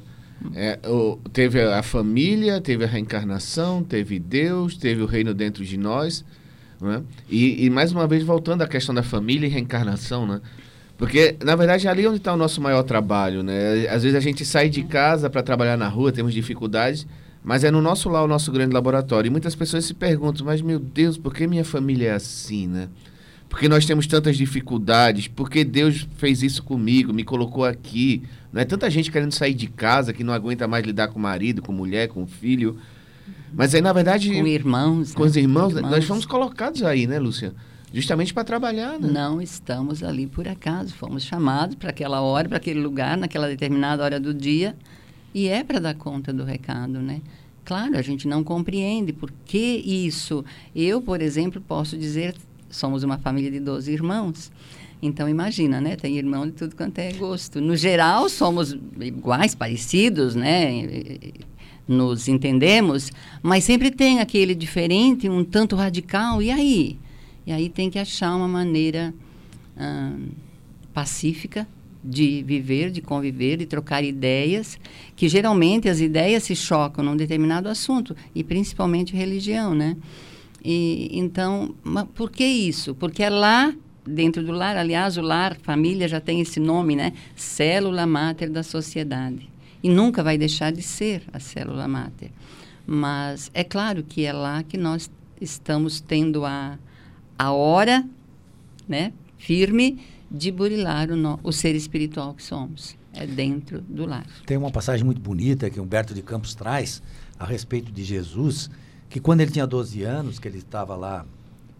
[0.55, 5.77] É, o, teve a família, teve a reencarnação, teve Deus, teve o reino dentro de
[5.77, 6.25] nós.
[6.79, 7.03] Né?
[7.29, 10.41] E, e, mais uma vez, voltando à questão da família e reencarnação, né?
[10.97, 13.87] Porque, na verdade, ali é onde está o nosso maior trabalho, né?
[13.89, 17.05] Às vezes a gente sai de casa para trabalhar na rua, temos dificuldades,
[17.43, 19.27] mas é no nosso lá o nosso grande laboratório.
[19.27, 22.87] E muitas pessoas se perguntam, mas meu Deus, por que minha família é assim, né?
[23.51, 28.23] Porque nós temos tantas dificuldades, porque Deus fez isso comigo, me colocou aqui.
[28.51, 31.21] Não é tanta gente querendo sair de casa que não aguenta mais lidar com o
[31.21, 32.77] marido, com mulher, com filho.
[33.53, 34.33] Mas aí, na verdade.
[34.33, 35.13] Com irmãos.
[35.13, 35.29] Com né?
[35.29, 37.53] os irmãos, irmãos, nós fomos colocados aí, né, Lúcia?
[37.93, 39.09] Justamente para trabalhar, né?
[39.11, 40.95] Não estamos ali por acaso.
[40.95, 44.77] Fomos chamados para aquela hora, para aquele lugar, naquela determinada hora do dia.
[45.33, 47.19] E é para dar conta do recado, né?
[47.65, 50.45] Claro, a gente não compreende por que isso.
[50.73, 52.33] Eu, por exemplo, posso dizer
[52.71, 54.51] somos uma família de 12 irmãos.
[55.01, 55.95] Então, imagina, né?
[55.95, 57.59] Tem irmão de tudo quanto é gosto.
[57.59, 60.83] No geral, somos iguais, parecidos, né?
[61.87, 66.41] Nos entendemos, mas sempre tem aquele diferente, um tanto radical.
[66.41, 66.97] E aí?
[67.45, 69.13] E aí tem que achar uma maneira
[69.77, 70.29] hum,
[70.93, 71.67] pacífica
[72.03, 74.77] de viver, de conviver, de trocar ideias,
[75.15, 79.95] que geralmente as ideias se chocam num determinado assunto, e principalmente religião, né?
[80.63, 81.73] E, então,
[82.13, 82.93] por que isso?
[82.93, 83.73] Porque é lá,
[84.05, 87.13] dentro do lar, aliás, o lar, família já tem esse nome, né?
[87.35, 89.49] Célula máter da sociedade.
[89.83, 92.31] E nunca vai deixar de ser a célula máter.
[92.85, 96.77] Mas é claro que é lá que nós estamos tendo a,
[97.37, 98.05] a hora,
[98.87, 99.13] né?
[99.37, 102.95] Firme de burilar o, no, o ser espiritual que somos.
[103.13, 104.25] É dentro do lar.
[104.45, 107.01] Tem uma passagem muito bonita que Humberto de Campos traz
[107.37, 108.69] a respeito de Jesus
[109.11, 111.25] que quando ele tinha 12 anos, que ele estava lá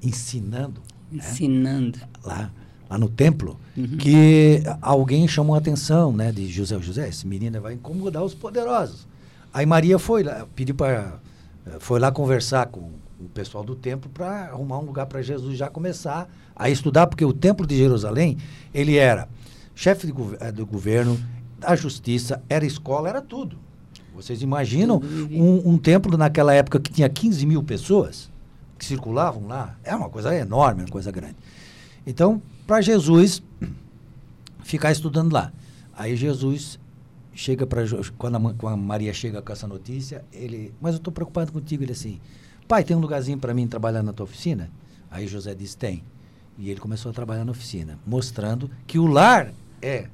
[0.03, 0.81] ensinando.
[1.09, 1.97] Né, ensinando.
[1.97, 2.51] Né, lá,
[2.89, 3.97] lá no templo, uhum.
[3.97, 6.77] que alguém chamou a atenção, né, de José.
[6.81, 9.07] José, esse menino vai incomodar os poderosos.
[9.53, 11.19] Aí Maria foi lá, pediu para.
[11.79, 12.89] Foi lá conversar com
[13.19, 17.23] o pessoal do templo para arrumar um lugar para Jesus já começar a estudar, porque
[17.23, 18.37] o templo de Jerusalém,
[18.73, 19.29] ele era
[19.73, 21.17] chefe eh, do governo,
[21.59, 23.57] da justiça, era escola, era tudo.
[24.13, 28.29] Vocês imaginam um, um, templo naquela época que tinha 15 mil pessoas
[28.77, 29.77] que circulavam lá?
[29.83, 31.37] É uma coisa enorme, uma coisa grande.
[32.05, 33.41] Então, para Jesus
[34.63, 35.51] ficar estudando lá.
[35.93, 36.79] Aí Jesus
[37.33, 37.83] chega para
[38.17, 41.91] quando quando a Maria chega com essa notícia, ele, mas eu estou preocupado contigo, ele
[41.91, 42.19] assim,
[42.67, 44.69] pai, tem um lugarzinho para mim trabalhar na tua oficina?
[45.09, 46.03] Aí José disse, tem.
[46.57, 50.07] E ele começou a trabalhar na oficina, mostrando que o lar é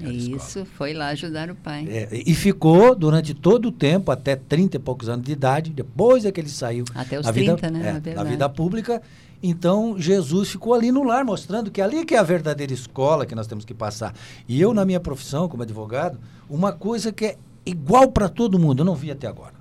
[0.00, 0.66] isso, escola.
[0.66, 1.86] foi lá ajudar o pai.
[1.88, 6.24] É, e ficou durante todo o tempo, até 30 e poucos anos de idade, depois
[6.24, 6.84] é que ele saiu.
[6.94, 8.02] Até os na 30, vida, né?
[8.04, 9.02] É, na vida pública.
[9.42, 13.34] Então, Jesus ficou ali no lar, mostrando que ali que é a verdadeira escola que
[13.34, 14.14] nós temos que passar.
[14.48, 18.80] E eu, na minha profissão, como advogado, uma coisa que é igual para todo mundo,
[18.80, 19.54] eu não vi até agora,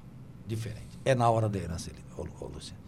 [0.48, 2.82] diferente, é na hora da herança, Luciano.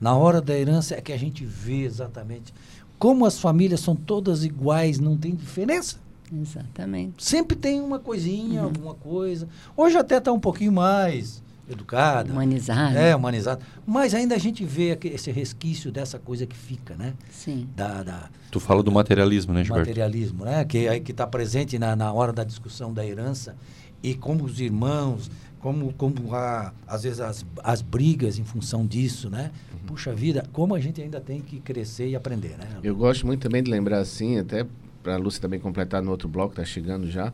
[0.00, 2.52] Na hora da herança é que a gente vê exatamente
[2.98, 5.98] como as famílias são todas iguais, não tem diferença.
[6.32, 7.24] Exatamente.
[7.24, 8.66] Sempre tem uma coisinha, uhum.
[8.66, 9.48] alguma coisa.
[9.76, 12.32] Hoje até está um pouquinho mais educada.
[12.32, 12.98] Humanizada.
[12.98, 13.60] É, humanizada.
[13.84, 17.14] Mas ainda a gente vê esse resquício dessa coisa que fica, né?
[17.30, 17.68] Sim.
[17.74, 19.88] Da, da tu fala do materialismo, né, Gilberto?
[19.88, 20.64] Materialismo, né?
[20.64, 23.56] Que que está presente na, na hora da discussão da herança.
[24.02, 29.28] e como os irmãos, como, como a, às vezes as, as brigas em função disso,
[29.28, 29.50] né?
[29.72, 29.78] Uhum.
[29.88, 32.68] Puxa vida, como a gente ainda tem que crescer e aprender, né?
[32.82, 34.64] Eu gosto muito também de lembrar assim, até
[35.06, 37.32] para a Lúcia também completar no outro bloco, está chegando já.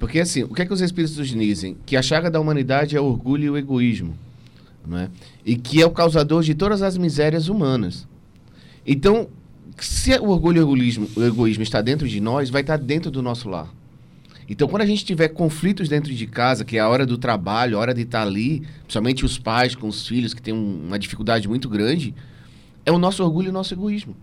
[0.00, 1.76] Porque assim, o que é que os espíritos dizem?
[1.86, 4.18] Que a chaga da humanidade é o orgulho e o egoísmo,
[4.84, 5.08] não é?
[5.46, 8.08] E que é o causador de todas as misérias humanas.
[8.84, 9.28] Então,
[9.78, 13.12] se o orgulho e o egoísmo, o egoísmo está dentro de nós, vai estar dentro
[13.12, 13.72] do nosso lar.
[14.48, 17.76] Então, quando a gente tiver conflitos dentro de casa, que é a hora do trabalho,
[17.76, 21.46] a hora de estar ali, principalmente os pais com os filhos que têm uma dificuldade
[21.46, 22.12] muito grande,
[22.84, 24.16] é o nosso orgulho e o nosso egoísmo.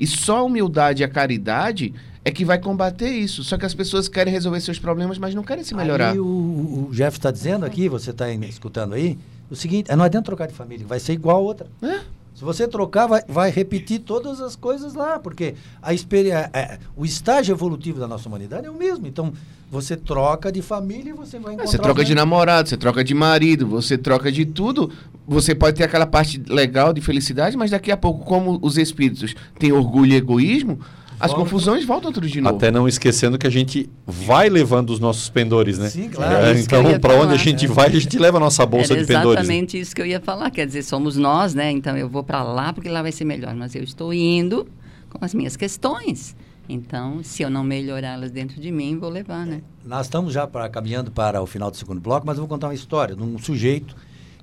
[0.00, 1.92] E só a humildade e a caridade
[2.24, 3.44] é que vai combater isso.
[3.44, 6.12] Só que as pessoas querem resolver seus problemas, mas não querem se melhorar.
[6.12, 9.18] Aí o, o Jeff está dizendo aqui, você está escutando aí,
[9.50, 11.66] o seguinte, não adianta trocar de família, vai ser igual a outra.
[11.82, 12.00] É?
[12.34, 17.04] Se você trocar, vai, vai, repetir todas as coisas lá, porque a experiência, é, o
[17.04, 19.06] estágio evolutivo da nossa humanidade é o mesmo.
[19.06, 19.32] Então,
[19.70, 21.64] você troca de família e você vai encontrar...
[21.64, 24.90] É, você troca de namorado, você troca de marido, você troca de tudo.
[25.30, 29.32] Você pode ter aquela parte legal de felicidade, mas daqui a pouco, como os espíritos
[29.60, 30.80] têm orgulho e egoísmo,
[31.20, 31.44] as Volta.
[31.44, 32.56] confusões voltam tudo de novo.
[32.56, 35.88] Até não esquecendo que a gente vai levando os nossos pendores, né?
[35.88, 36.46] Sim, claro.
[36.46, 37.68] É, então, para onde a gente é.
[37.68, 39.38] vai, a gente leva a nossa bolsa de pendores.
[39.38, 40.50] exatamente isso que eu ia falar.
[40.50, 41.70] Quer dizer, somos nós, né?
[41.70, 43.54] Então eu vou para lá porque lá vai ser melhor.
[43.54, 44.66] Mas eu estou indo
[45.10, 46.34] com as minhas questões.
[46.68, 49.62] Então, se eu não melhorá-las dentro de mim, vou levar, né?
[49.84, 52.66] Nós estamos já pra, caminhando para o final do segundo bloco, mas eu vou contar
[52.66, 53.94] uma história de um sujeito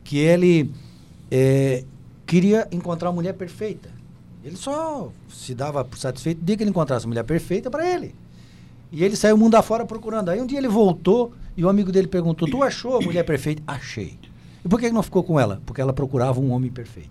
[0.07, 0.71] que ele
[1.29, 1.83] é,
[2.25, 3.89] queria encontrar uma mulher perfeita.
[4.41, 8.15] Ele só se dava por satisfeito de que ele encontrasse a mulher perfeita para ele.
[8.89, 10.29] E ele saiu mundo afora procurando.
[10.29, 13.61] Aí um dia ele voltou e o amigo dele perguntou: Tu achou a mulher perfeita?
[13.67, 14.17] Achei.
[14.63, 15.61] E por que não ficou com ela?
[15.65, 17.09] Porque ela procurava um homem perfeito.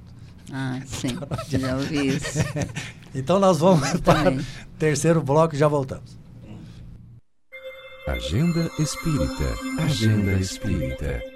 [0.50, 1.18] Ah, sim.
[1.50, 2.38] já ouvi isso.
[3.14, 4.44] então nós vamos para o
[4.78, 6.16] terceiro bloco e já voltamos.
[8.08, 9.54] Agenda Espírita.
[9.82, 11.35] Agenda Espírita.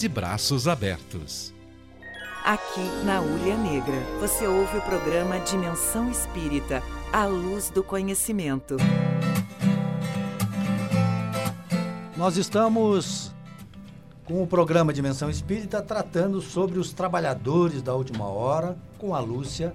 [0.00, 1.52] de braços abertos.
[2.42, 6.82] Aqui na Ulha Negra, você ouve o programa Dimensão Espírita,
[7.12, 8.78] a luz do conhecimento.
[12.16, 13.30] Nós estamos
[14.24, 19.74] com o programa Dimensão Espírita tratando sobre os trabalhadores da última hora com a Lúcia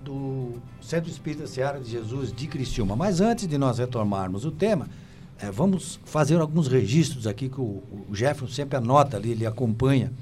[0.00, 2.94] do Centro Espírita Seara de Jesus de Criciúma.
[2.94, 4.88] Mas antes de nós retomarmos o tema,
[5.42, 10.12] é, vamos fazer alguns registros aqui que o, o Jefferson sempre anota ali, ele acompanha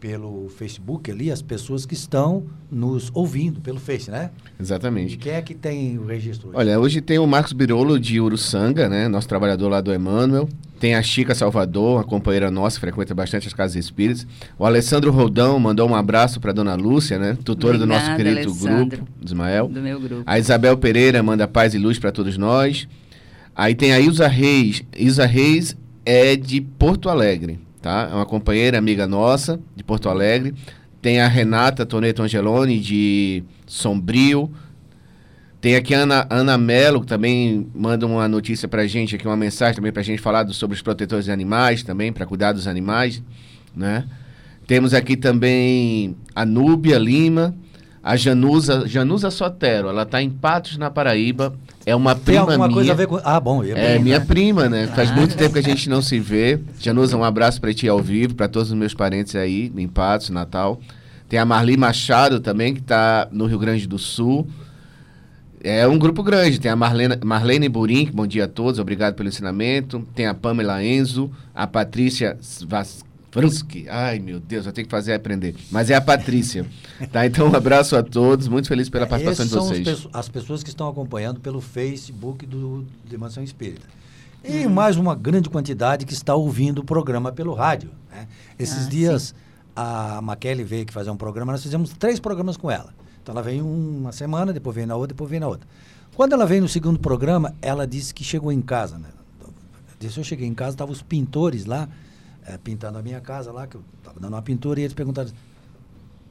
[0.00, 4.30] pelo Facebook ali as pessoas que estão nos ouvindo pelo Face, né?
[4.58, 5.14] Exatamente.
[5.14, 6.56] E quem é que tem o registro hoje?
[6.56, 9.08] Olha, hoje tem o Marcos Birolo de Uruçanga, né?
[9.08, 10.48] Nosso trabalhador lá do Emmanuel.
[10.80, 14.26] Tem a Chica Salvador, a companheira nossa, que frequenta bastante as casas espíritas.
[14.58, 17.36] O Alessandro Roldão mandou um abraço para dona Lúcia, né?
[17.44, 18.96] Tutora do nosso Obrigada, querido Alessandro.
[18.96, 19.68] grupo, Ismael.
[19.68, 20.22] Do meu grupo.
[20.24, 22.88] A Isabel Pereira manda paz e luz para todos nós.
[23.60, 24.82] Aí tem a Ilza Reis.
[24.96, 28.08] Ilza Reis é de Porto Alegre, tá?
[28.10, 30.54] É uma companheira, amiga nossa, de Porto Alegre.
[31.02, 34.50] Tem a Renata Toneto Angeloni, de Sombrio.
[35.60, 39.36] Tem aqui a Ana, Ana Mello, que também manda uma notícia pra gente, aqui uma
[39.36, 43.22] mensagem também pra gente falar sobre os protetores de animais também, para cuidar dos animais,
[43.76, 44.06] né?
[44.66, 47.54] Temos aqui também a Núbia Lima,
[48.02, 52.66] a Janusa, Janusa Sotero, ela tá em Patos, na Paraíba, é uma Tem prima alguma
[52.66, 52.74] minha.
[52.74, 53.20] coisa a ver com.
[53.22, 54.86] Ah, bom, eu É, minha prima, né?
[54.88, 55.14] Faz Ah.
[55.14, 56.58] muito tempo que a gente não se vê.
[56.78, 60.30] Janusa, um abraço pra ti ao vivo, pra todos os meus parentes aí, em Patos,
[60.30, 60.80] Natal.
[61.28, 64.46] Tem a Marli Machado também, que tá no Rio Grande do Sul.
[65.62, 66.58] É um grupo grande.
[66.58, 70.06] Tem a Marlene, Marlene Burim, que bom dia a todos, obrigado pelo ensinamento.
[70.14, 72.36] Tem a Pamela Enzo, a Patrícia
[73.30, 73.86] Svasfransky.
[73.88, 75.54] Ai, meu Deus, eu tenho que fazer aprender.
[75.70, 76.66] Mas é a Patrícia.
[77.12, 77.24] tá?
[77.26, 78.48] Então, um abraço a todos.
[78.48, 79.84] Muito feliz pela participação Esses de são vocês.
[79.88, 83.86] pesso- as pessoas que estão acompanhando pelo Facebook do Dimensão Espírita.
[84.42, 87.90] E mais uma grande quantidade que está ouvindo o programa pelo rádio.
[88.10, 88.26] né?
[88.58, 89.34] Esses Ah, dias
[89.76, 92.92] a Maquele veio aqui fazer um programa, nós fizemos três programas com ela.
[93.22, 95.68] Então ela veio uma semana, depois veio na outra, depois veio na outra.
[96.16, 98.98] Quando ela veio no segundo programa, ela disse que chegou em casa.
[98.98, 99.08] Né?
[99.98, 101.88] Disse, eu cheguei em casa, estavam os pintores lá,
[102.46, 105.30] eh, pintando a minha casa lá, que eu estava dando uma pintura, e eles perguntaram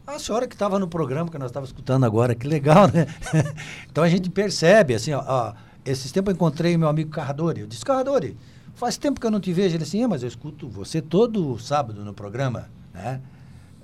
[0.05, 3.05] a senhora que estava no programa que nós estávamos escutando agora, que legal, né?
[3.89, 5.53] então a gente percebe, assim, ó, ó,
[5.85, 7.61] esses tempos eu encontrei meu amigo Carradori.
[7.61, 8.35] Eu disse, Carradori,
[8.73, 9.75] faz tempo que eu não te vejo.
[9.75, 13.21] Ele assim, é, mas eu escuto você todo sábado no programa, né?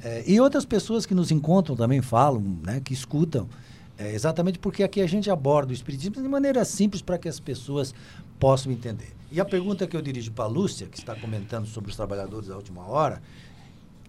[0.03, 3.47] É, e outras pessoas que nos encontram também falam, né, que escutam,
[3.97, 7.39] é, exatamente porque aqui a gente aborda o Espiritismo de maneira simples para que as
[7.39, 7.93] pessoas
[8.39, 9.14] possam entender.
[9.31, 12.47] E a pergunta que eu dirijo para a Lúcia, que está comentando sobre os trabalhadores
[12.47, 13.21] da última hora,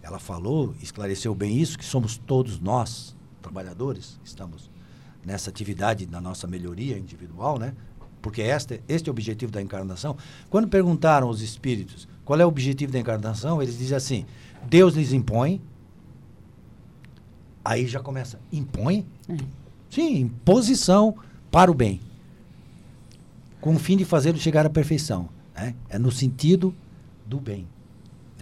[0.01, 4.69] ela falou, esclareceu bem isso, que somos todos nós, trabalhadores, estamos
[5.25, 7.73] nessa atividade da nossa melhoria individual, né?
[8.21, 10.15] Porque este, este é o objetivo da encarnação.
[10.49, 14.25] Quando perguntaram aos espíritos qual é o objetivo da encarnação, eles dizem assim:
[14.65, 15.61] Deus lhes impõe.
[17.63, 19.05] Aí já começa, impõe?
[19.89, 21.15] Sim, imposição
[21.51, 21.99] para o bem.
[23.67, 25.27] Com o fim de fazê-lo chegar à perfeição.
[25.53, 25.75] Né?
[25.89, 26.73] É no sentido
[27.25, 27.67] do bem.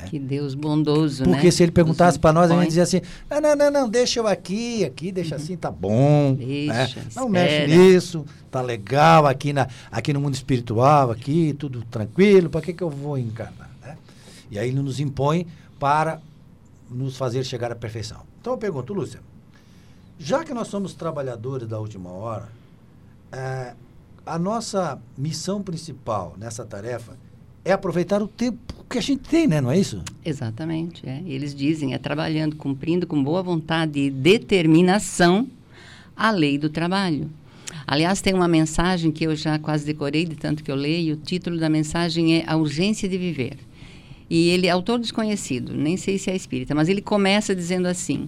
[0.08, 1.52] Que Deus bondoso, Porque né?
[1.52, 4.28] se ele perguntasse para nós, a gente dizia assim: não, não, não, não, deixa eu
[4.28, 6.36] aqui, aqui, deixa assim, tá bom.
[6.38, 6.86] né?
[6.86, 12.48] Deixa, Não mexe nisso, tá legal aqui, na, aqui no mundo espiritual, aqui, tudo tranquilo,
[12.48, 13.72] para que, que eu vou encarnar?
[13.82, 13.98] Né?
[14.52, 15.48] E aí ele nos impõe
[15.80, 16.22] para
[16.88, 18.22] nos fazer chegar à perfeição.
[18.40, 19.22] Então eu pergunto, Lúcia,
[20.20, 22.48] já que nós somos trabalhadores da última hora,
[23.32, 23.74] eh,
[24.26, 27.18] a nossa missão principal nessa tarefa
[27.64, 29.62] é aproveitar o tempo que a gente tem, né?
[29.62, 30.02] Não é isso?
[30.24, 31.08] Exatamente.
[31.08, 31.22] É.
[31.26, 35.48] Eles dizem, é trabalhando, cumprindo com boa vontade e determinação
[36.16, 37.30] a lei do trabalho.
[37.88, 41.16] Aliás, tem uma mensagem que eu já quase decorei, de tanto que eu leio.
[41.16, 43.58] O título da mensagem é A Urgência de Viver.
[44.30, 48.28] E ele é autor desconhecido, nem sei se é espírita, mas ele começa dizendo assim: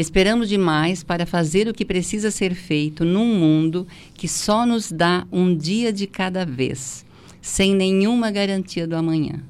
[0.00, 5.26] Esperamos demais para fazer o que precisa ser feito num mundo que só nos dá
[5.30, 7.04] um dia de cada vez,
[7.42, 9.42] sem nenhuma garantia do amanhã.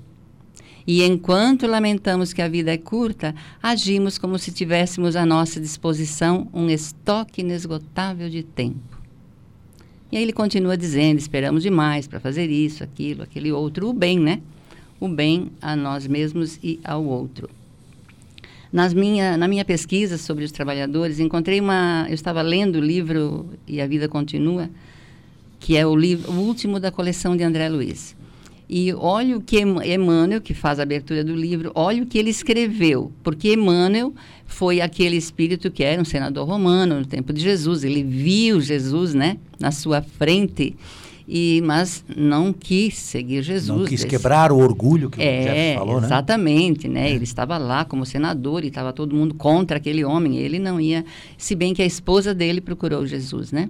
[0.85, 3.33] E enquanto lamentamos que a vida é curta,
[3.63, 8.99] agimos como se tivéssemos à nossa disposição um estoque inesgotável de tempo.
[10.11, 14.19] E aí ele continua dizendo: esperamos demais para fazer isso, aquilo, aquele outro, o bem,
[14.19, 14.41] né?
[14.99, 17.60] O bem a nós mesmos e ao outro.
[18.73, 22.07] Nas minha, na minha pesquisa sobre os trabalhadores, encontrei uma.
[22.09, 24.71] Eu estava lendo o livro E a Vida Continua,
[25.59, 28.17] que é o, livro, o último da coleção de André Luiz.
[28.69, 32.17] E olha o que Em- Emmanuel, que faz a abertura do livro, olha o que
[32.17, 33.11] ele escreveu.
[33.25, 34.15] Porque Emmanuel
[34.47, 37.83] foi aquele espírito que era um senador romano no tempo de Jesus.
[37.83, 40.77] Ele viu Jesus né, na sua frente
[41.33, 43.69] E, mas não quis seguir Jesus.
[43.79, 46.07] Não quis desse- quebrar o orgulho que o é, Jeff falou, né?
[46.09, 47.09] exatamente, né?
[47.13, 50.39] Ele estava lá como senador e estava todo mundo contra aquele homem.
[50.39, 51.05] Ele não ia,
[51.39, 53.69] se bem que a esposa dele procurou Jesus, né?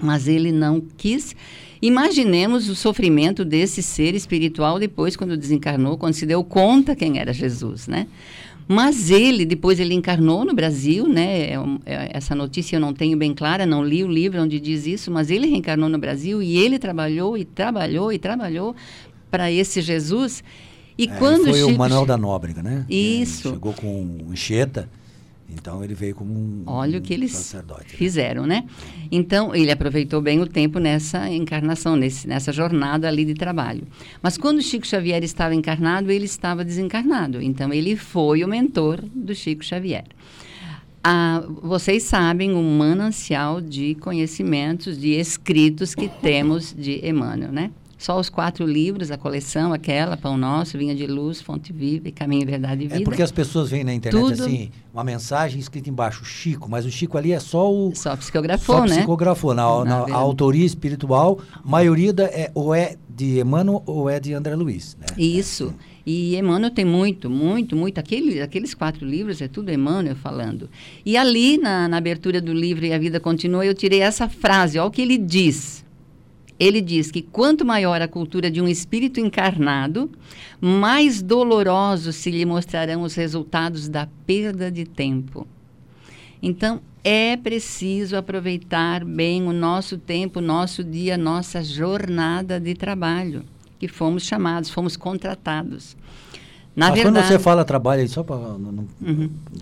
[0.00, 1.34] Mas ele não quis.
[1.82, 7.32] Imaginemos o sofrimento desse ser espiritual depois, quando desencarnou, quando se deu conta quem era
[7.32, 8.06] Jesus, né?
[8.72, 11.40] Mas ele, depois ele encarnou no Brasil, né?
[11.40, 11.54] É
[11.84, 15.10] é- essa notícia eu não tenho bem clara, não li o livro onde diz isso,
[15.10, 18.76] mas ele reencarnou no Brasil e ele trabalhou e trabalhou e trabalhou
[19.28, 20.44] para esse Jesus.
[20.96, 22.86] E É, quando foi Chico o Manuel da Nóbrega, né?
[22.88, 23.48] Isso.
[23.48, 24.88] Ele chegou com enxeta,
[25.52, 27.92] então ele veio como um, Olha o que eles sacerdote.
[27.92, 27.96] né?
[27.96, 28.64] fizeram, né?
[29.10, 33.86] Então, ele aproveitou bem o tempo nessa encarnação, nesse, nessa jornada ali de trabalho.
[34.22, 37.42] Mas quando Chico Xavier estava encarnado, ele estava desencarnado.
[37.42, 40.04] Então, ele foi o mentor do Chico Xavier.
[41.02, 47.70] Ah, vocês sabem o manancial de conhecimentos, de escritos que temos de Emmanuel, né?
[48.00, 52.10] Só os quatro livros, a coleção, aquela, Pão Nosso, Vinha de Luz, Fonte Viva e
[52.10, 53.02] Caminho, Verdade e Vida.
[53.02, 56.86] É porque as pessoas veem na internet Tudo- assim, uma mensagem escrita embaixo, Chico, mas
[56.86, 57.94] o Chico ali é só o.
[57.94, 58.96] Só psicografou, só né?
[58.96, 59.52] psicografou.
[59.54, 60.12] Na, Na na- a verdade.
[60.18, 64.96] autoria espiritual, a maioria da, é, ou é de Emmanuel ou é de André Luiz.
[64.98, 65.06] Né?
[65.18, 65.74] Isso.
[66.06, 67.98] E Emmanuel tem muito, muito, muito.
[67.98, 70.70] Aquele, aqueles quatro livros é tudo Emmanuel falando.
[71.04, 74.78] E ali, na, na abertura do livro E a Vida Continua, eu tirei essa frase.
[74.78, 75.84] Olha o que ele diz.
[76.60, 80.10] Ele diz que quanto maior a cultura de um espírito encarnado,
[80.60, 85.48] mais dolorosos se lhe mostrarão os resultados da perda de tempo.
[86.42, 93.42] Então, é preciso aproveitar bem o nosso tempo, nosso dia, nossa jornada de trabalho,
[93.78, 95.96] que fomos chamados, fomos contratados.
[96.76, 97.22] Na mas verdade, Uhum.
[97.22, 98.38] quando você fala trabalho, só para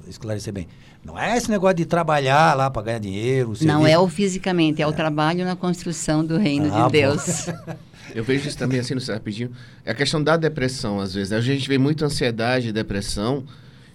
[0.08, 0.66] esclarecer bem,
[1.08, 3.54] não é esse negócio de trabalhar lá para ganhar dinheiro.
[3.62, 7.46] não é o fisicamente, é o trabalho na construção do reino Ah, de Deus.
[8.14, 9.50] Eu vejo isso também assim, no rapidinho.
[9.84, 11.30] É a questão da depressão, às vezes.
[11.30, 11.38] né?
[11.38, 13.44] A gente vê muito ansiedade e depressão,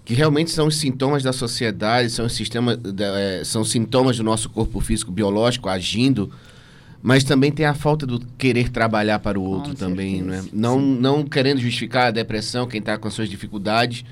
[0.03, 4.79] que realmente são os sintomas da sociedade, são, os é, são sintomas do nosso corpo
[4.79, 6.31] físico biológico agindo,
[7.01, 10.41] mas também tem a falta do querer trabalhar para o outro também, certeza.
[10.43, 10.49] né?
[10.53, 14.03] Não, não querendo justificar a depressão, quem está com as suas dificuldades,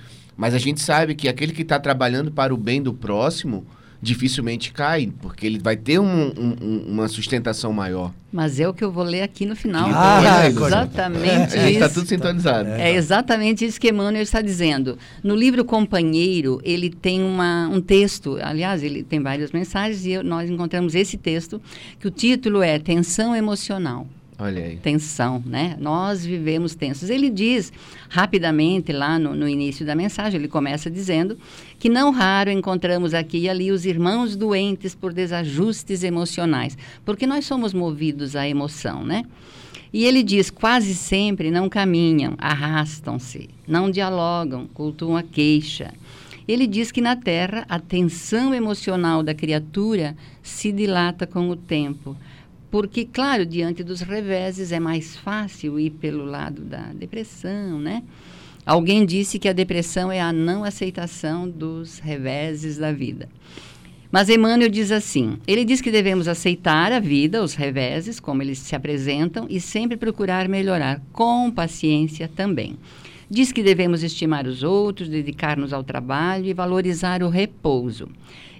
[0.41, 3.63] mas a gente sabe que aquele que está trabalhando para o bem do próximo
[4.01, 8.11] dificilmente cai, porque ele vai ter um- um- um- uma sustentação maior.
[8.33, 9.87] Mas é o que eu vou ler aqui no final.
[9.93, 11.93] Ah, é exatamente A gente está isso.
[11.93, 12.69] tudo sintonizado.
[12.69, 14.97] É exatamente isso que Emmanuel está dizendo.
[15.23, 20.49] No livro Companheiro, ele tem uma, um texto, aliás, ele tem várias mensagens, e nós
[20.49, 21.61] encontramos esse texto,
[21.99, 24.07] que o título é Tensão Emocional.
[24.41, 24.77] Olha aí.
[24.77, 25.77] Tensão, né?
[25.79, 27.11] Nós vivemos tensos.
[27.11, 27.71] Ele diz
[28.09, 31.37] rapidamente lá no, no início da mensagem, ele começa dizendo
[31.77, 36.75] que não raro encontramos aqui e ali os irmãos doentes por desajustes emocionais,
[37.05, 39.25] porque nós somos movidos à emoção, né?
[39.93, 45.93] E ele diz: quase sempre não caminham, arrastam-se, não dialogam, cultuam a queixa.
[46.47, 52.17] Ele diz que na Terra a tensão emocional da criatura se dilata com o tempo.
[52.71, 58.01] Porque, claro, diante dos reveses é mais fácil ir pelo lado da depressão, né?
[58.65, 63.27] Alguém disse que a depressão é a não aceitação dos reveses da vida.
[64.09, 68.59] Mas Emmanuel diz assim: ele diz que devemos aceitar a vida, os reveses, como eles
[68.59, 72.77] se apresentam, e sempre procurar melhorar, com paciência também.
[73.29, 78.09] Diz que devemos estimar os outros, dedicar-nos ao trabalho e valorizar o repouso.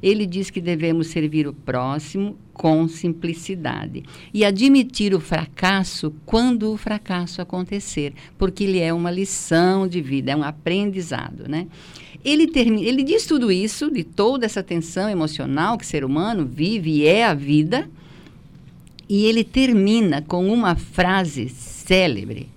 [0.01, 6.77] Ele diz que devemos servir o próximo com simplicidade e admitir o fracasso quando o
[6.77, 11.67] fracasso acontecer, porque ele é uma lição de vida, é um aprendizado, né?
[12.23, 16.45] Ele, termina, ele diz tudo isso, de toda essa tensão emocional que o ser humano
[16.45, 17.89] vive e é a vida,
[19.09, 22.50] e ele termina com uma frase célebre.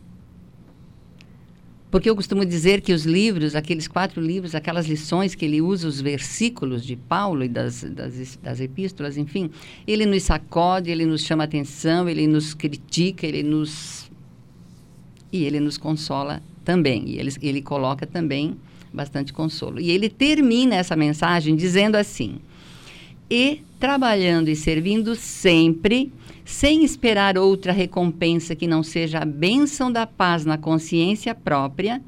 [1.95, 5.87] Porque eu costumo dizer que os livros, aqueles quatro livros, aquelas lições que ele usa,
[5.87, 9.49] os versículos de Paulo e das, das, das epístolas, enfim,
[9.87, 14.11] ele nos sacode, ele nos chama atenção, ele nos critica, ele nos.
[15.31, 17.11] E ele nos consola também.
[17.11, 18.57] E ele, ele coloca também
[18.93, 19.79] bastante consolo.
[19.79, 22.41] E ele termina essa mensagem dizendo assim:
[23.31, 26.11] E trabalhando e servindo sempre,
[26.43, 32.01] sem esperar outra recompensa que não seja a bênção da paz na consciência própria,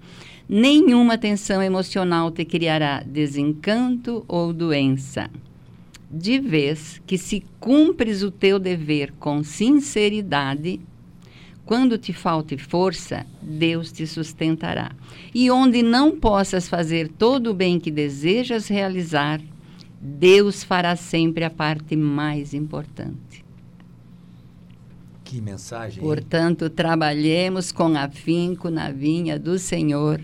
[0.49, 5.29] nenhuma tensão emocional te criará desencanto ou doença.
[6.11, 10.81] De vez que se cumpres o teu dever com sinceridade,
[11.67, 14.93] quando te falte força, Deus te sustentará.
[15.35, 19.43] E onde não possas fazer todo o bem que desejas realizar,
[20.01, 23.45] Deus fará sempre a parte mais importante.
[25.25, 25.99] Que mensagem.
[25.99, 26.09] hein?
[26.09, 30.21] Portanto, trabalhemos com afinco na vinha do Senhor,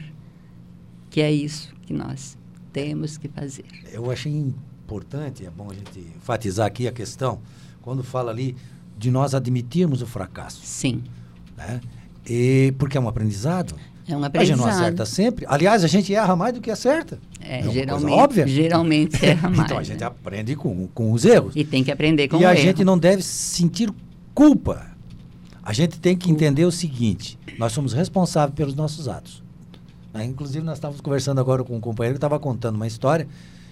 [1.11, 2.39] que é isso que nós
[2.73, 3.65] temos que fazer.
[3.93, 7.41] Eu achei importante, é bom a gente enfatizar aqui a questão,
[7.81, 8.57] quando fala ali
[8.97, 10.61] de nós admitirmos o fracasso.
[10.65, 11.03] Sim,
[11.57, 11.81] Né?
[12.25, 13.75] E porque é um aprendizado.
[14.09, 14.69] É um A gente não aprendizado.
[14.71, 15.45] acerta sempre.
[15.49, 17.19] Aliás, a gente erra mais do que acerta.
[17.41, 18.47] É, coisa geralmente, óbvia.
[18.47, 19.65] geralmente erra mais.
[19.65, 20.07] então a gente né?
[20.07, 21.53] aprende com, com os erros.
[21.57, 22.63] E tem que aprender com e o a erro.
[22.63, 23.91] gente não deve sentir
[24.35, 24.87] culpa.
[25.63, 29.43] A gente tem que entender o seguinte: nós somos responsáveis pelos nossos atos.
[30.13, 30.25] Né?
[30.25, 33.27] Inclusive, nós estávamos conversando agora com um companheiro que estava contando uma história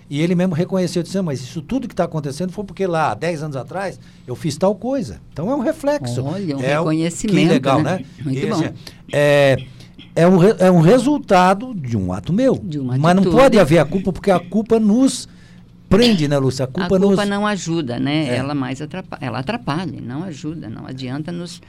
[0.09, 3.15] e ele mesmo reconheceu, disse, "Ah, mas isso tudo que está acontecendo foi porque lá,
[3.15, 5.21] 10 anos atrás, eu fiz tal coisa.
[5.33, 6.25] Então é um reflexo.
[6.25, 7.99] Olha, um é o- reconhecimento, Que legal, né?
[7.99, 8.05] né?
[8.25, 8.55] Muito E, bom.
[8.57, 8.69] assim,
[9.13, 9.57] é,
[10.23, 12.59] é, um, re- é um resultado de um ato meu.
[12.63, 15.29] De uma mas não pode haver a culpa, porque a culpa nos
[15.89, 16.65] prende, né, Lúcia?
[16.65, 17.29] A A culpa, culpa nos...
[17.29, 18.29] não ajuda, né?
[18.29, 18.37] É.
[18.37, 21.61] Ela mais atrapalha, ela atrapalha, não ajuda, não adianta nos,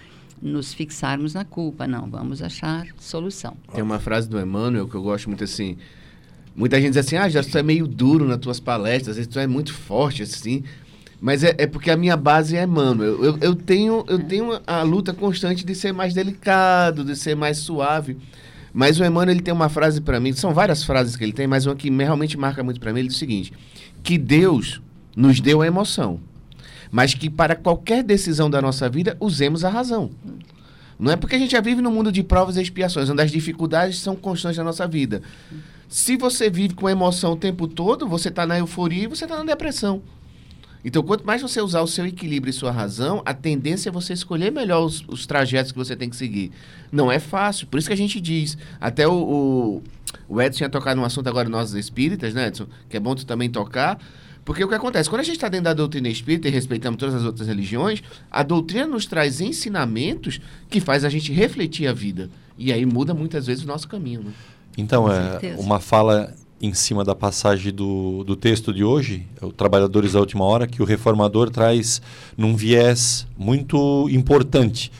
[0.41, 2.07] nos fixarmos na culpa, não.
[2.09, 3.55] Vamos achar solução.
[3.73, 5.77] Tem uma frase do Emmanuel que eu gosto muito assim.
[6.55, 9.31] Muita gente diz assim, ah, já tu é meio duro nas tuas palestras, às vezes
[9.31, 10.63] tu é muito forte, assim.
[11.21, 13.11] Mas é, é porque a minha base é Emmanuel.
[13.11, 17.35] Eu, eu, eu tenho, eu tenho a luta constante de ser mais delicado, de ser
[17.35, 18.17] mais suave.
[18.73, 21.45] Mas o Emmanuel ele tem uma frase para mim, são várias frases que ele tem,
[21.45, 23.53] mas uma que me- realmente marca muito para mim, ele diz o seguinte:
[24.01, 24.81] que Deus
[25.15, 26.19] nos deu a emoção,
[26.89, 30.09] mas que para qualquer decisão da nossa vida usemos a razão.
[30.97, 33.29] Não é porque a gente já vive num mundo de provas e expiações, onde as
[33.31, 35.21] dificuldades são constantes na nossa vida.
[35.89, 39.37] Se você vive com emoção o tempo todo, você está na euforia e você está
[39.37, 40.01] na depressão.
[40.83, 44.13] Então, quanto mais você usar o seu equilíbrio e sua razão, a tendência é você
[44.13, 46.51] escolher melhor os, os trajetos que você tem que seguir.
[46.91, 47.67] Não é fácil.
[47.67, 48.57] Por isso que a gente diz.
[48.79, 49.83] Até o, o,
[50.27, 52.65] o Edson ia tocar num assunto agora, nós espíritas, né, Edson?
[52.89, 53.99] Que é bom tu também tocar.
[54.43, 55.09] Porque o que acontece?
[55.09, 58.41] Quando a gente está dentro da doutrina espírita e respeitamos todas as outras religiões, a
[58.41, 62.29] doutrina nos traz ensinamentos que faz a gente refletir a vida.
[62.57, 64.21] E aí muda muitas vezes o nosso caminho.
[64.21, 64.31] Né?
[64.77, 65.61] Então, Com é certeza.
[65.61, 70.19] uma fala em cima da passagem do, do texto de hoje, é o Trabalhadores da
[70.19, 72.01] Última Hora, que o reformador traz
[72.37, 74.91] num viés muito importante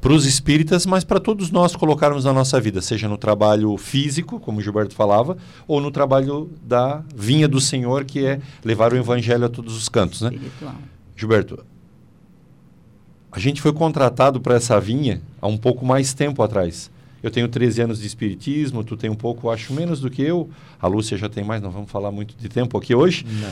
[0.00, 4.40] para os espíritas, mas para todos nós colocarmos na nossa vida, seja no trabalho físico,
[4.40, 5.36] como o Gilberto falava,
[5.68, 9.88] ou no trabalho da vinha do Senhor, que é levar o evangelho a todos os
[9.88, 10.30] cantos, né?
[10.32, 10.74] Espiritual.
[11.14, 11.64] Gilberto,
[13.30, 16.90] a gente foi contratado para essa vinha há um pouco mais tempo atrás.
[17.22, 20.50] Eu tenho 13 anos de espiritismo, tu tem um pouco, acho, menos do que eu.
[20.80, 23.24] A Lúcia já tem mais, não vamos falar muito de tempo aqui hoje.
[23.40, 23.48] Não.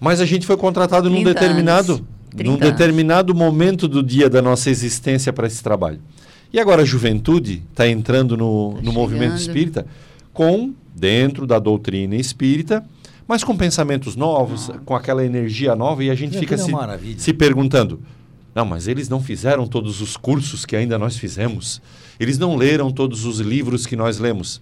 [0.00, 2.04] Mas a gente foi contratado num 30 determinado, anos.
[2.30, 2.70] 30 num anos.
[2.70, 6.00] determinado momento do dia da nossa existência para esse trabalho.
[6.52, 9.86] E agora a juventude está entrando no, Tá no movimento espírita
[10.32, 12.84] com, dentro da doutrina espírita,
[13.28, 16.72] mas com pensamentos novos, com aquela energia nova, e a gente É, fica é se,
[16.72, 17.18] maravilha.
[17.18, 18.00] se perguntando:
[18.54, 21.80] não, mas eles não fizeram todos os cursos que ainda nós fizemos,
[22.18, 24.60] eles não leram todos os livros que nós lemos.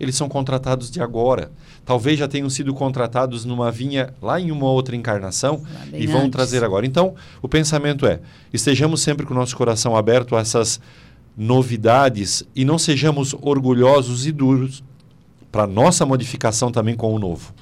[0.00, 1.50] Eles são contratados de agora.
[1.84, 5.62] Talvez já tenham sido contratados numa vinha lá em uma outra encarnação
[5.92, 6.30] e vão antes.
[6.30, 6.86] trazer agora.
[6.86, 8.20] Então, o pensamento é:
[8.52, 10.80] estejamos sempre com o nosso coração aberto a essas
[11.36, 14.84] novidades e não sejamos orgulhosos e duros
[15.50, 17.52] para nossa modificação também com o novo.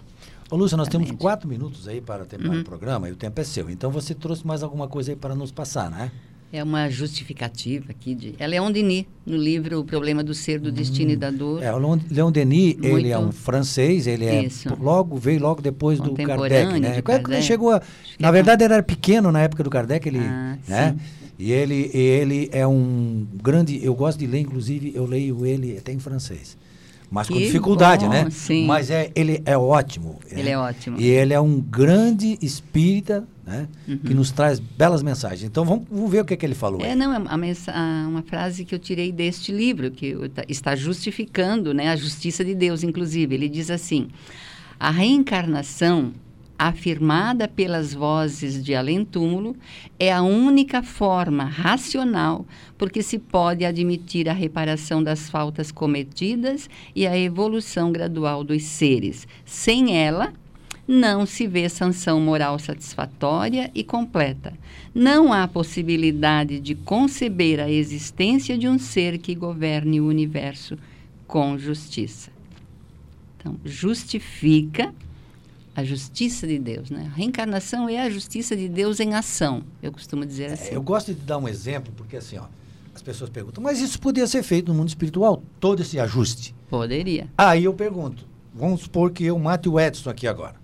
[0.51, 2.61] Ô, Lúcia, nós temos quatro minutos aí para terminar Uhum.
[2.61, 3.69] o programa e o tempo é seu.
[3.69, 6.11] Então você trouxe mais alguma coisa aí para nos passar, né?
[6.53, 8.35] É uma justificativa aqui de.
[8.39, 11.61] É Leon Denis, no livro O Problema do Ser, do Destino e da Dor.
[11.61, 11.79] É, o
[12.09, 14.69] Leon, Denis, ele Muito- é um francês, ele é Isso.
[14.81, 16.91] logo veio logo depois do Kardec, né?
[16.91, 17.43] de ele Kardec.
[17.43, 17.87] chegou, a, que
[18.23, 20.93] na é verdade ele era pequeno na época do Kardec, ele, Ah, né?
[20.93, 20.99] sim.
[21.39, 25.93] E ele, ele é um grande, eu gosto de ler, inclusive eu leio ele até
[25.93, 26.57] em francês.
[27.11, 28.29] Mas com Que dificuldade, bom, né?
[28.31, 28.67] sim.
[28.67, 30.19] Mas é, ele é ótimo.
[30.31, 30.51] Ele né?
[30.51, 31.01] é ótimo.
[31.01, 33.69] E ele é um grande espírita, né?
[33.87, 33.99] Uhum.
[33.99, 35.45] Que nos traz belas mensagens.
[35.45, 36.83] Então vamos, vamos ver o que, é que ele falou.
[36.83, 36.91] aí.
[36.91, 40.17] É, não, é uma, uma frase que eu tirei deste livro, que
[40.49, 43.35] está justificando né, a justiça de Deus, inclusive.
[43.35, 44.09] Ele diz assim:
[44.79, 46.13] a reencarnação,
[46.59, 49.57] afirmada pelas vozes de além-túmulo,
[49.99, 52.47] é a única forma racional
[52.79, 59.27] porque se pode admitir a reparação das faltas cometidas e a evolução gradual dos seres.
[59.45, 60.33] Sem ela,
[60.87, 64.53] não se vê sanção moral satisfatória e completa.
[64.95, 70.79] Não há possibilidade de conceber a existência de um ser que governe o universo
[71.27, 72.31] com justiça.
[73.37, 74.95] Então, justifica
[75.77, 77.11] a justiça de Deus, né?
[77.12, 79.62] A reencarnação é a justiça de Deus em ação.
[79.83, 80.70] Eu costumo dizer assim.
[80.70, 82.45] É, Eu gosto de dar um exemplo, porque assim, ó,
[82.95, 86.55] as pessoas perguntam, mas isso podia ser feito no mundo espiritual, todo esse ajuste.
[86.70, 87.29] Poderia.
[87.37, 90.55] Aí eu pergunto, vamos supor que eu mate o Edson aqui agora.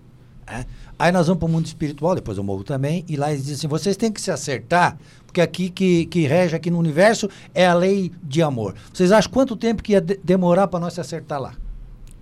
[0.47, 0.65] Né?
[0.97, 3.55] Aí nós vamos para o mundo espiritual, depois eu morro também, e lá eles dizem
[3.55, 4.97] assim: vocês têm que se acertar,
[5.27, 8.73] porque aqui que, que rege aqui no universo é a lei de amor.
[8.91, 11.53] Vocês acham quanto tempo que ia de demorar para nós se acertar lá?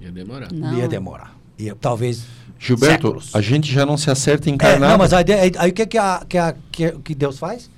[0.01, 0.51] Ia demorar.
[0.51, 0.77] Não.
[0.77, 1.37] Ia demorar.
[1.57, 2.25] Ia, talvez.
[2.63, 3.29] Gilberto, séculos.
[3.35, 4.91] a gente já não se acerta É, encarnado.
[4.91, 7.69] não, mas aí, aí, aí o que, que, a, que, a, que, que Deus faz?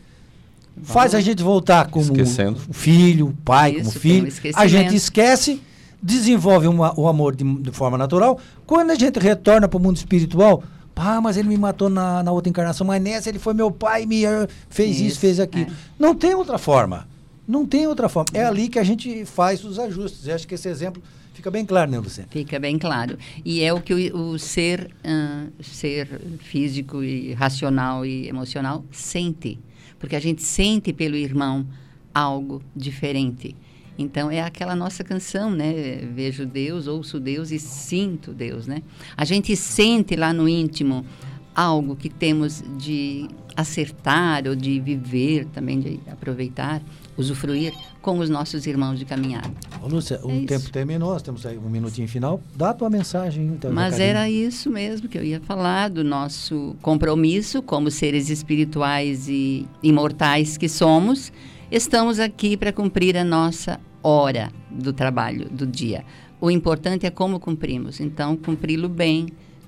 [0.83, 2.59] Faz a gente voltar como Esquecendo.
[2.71, 4.25] filho, pai, Isso, como filho.
[4.25, 4.69] A esquecimento.
[4.69, 5.61] gente esquece,
[6.01, 8.39] desenvolve uma- o amor de, de forma natural.
[8.65, 10.63] Quando a gente retorna para o mundo espiritual,
[10.95, 14.05] pá, mas ele me matou na, na outra encarnação, mas nessa ele foi meu pai,
[14.05, 15.71] me eh, fez isso, Isso, fez aquilo.
[15.71, 15.73] é.
[15.97, 17.07] Não tem outra forma.
[17.47, 18.29] Não tem outra forma.
[18.33, 20.27] É ali que a gente faz os ajustes.
[20.27, 21.01] Eu acho que esse exemplo
[21.43, 22.29] fica bem claro, né, Luciano?
[22.31, 23.17] Fica bem claro.
[23.43, 26.07] E é o que o, o ser, ah, ser
[26.39, 29.59] físico e racional e emocional sente.
[29.99, 31.67] Porque a gente sente pelo irmão
[32.13, 33.55] algo diferente.
[33.97, 35.97] Então é aquela nossa canção, né?
[36.15, 38.81] Vejo Deus, ouço Deus e sinto Deus, né?
[39.17, 41.05] A gente sente lá no íntimo
[41.53, 46.81] algo que temos de acertar ou de viver, também de aproveitar,
[47.17, 47.73] usufruir
[48.03, 49.49] com os nossos irmãos de caminhada.
[49.81, 52.39] Ô, Lúcia, o É tempo terminou, nós temos aí um minutinho final.
[52.53, 53.47] Dá a tua mensagem.
[53.47, 59.29] Então, Mas era isso mesmo que eu ia falar, do nosso compromisso como seres espirituais
[59.29, 61.31] e imortais que somos.
[61.71, 66.03] Estamos aqui para cumprir a nossa hora do trabalho, do dia.
[66.41, 68.01] O importante é como cumprimos.
[68.01, 69.27] Então, cumpri-lo bem,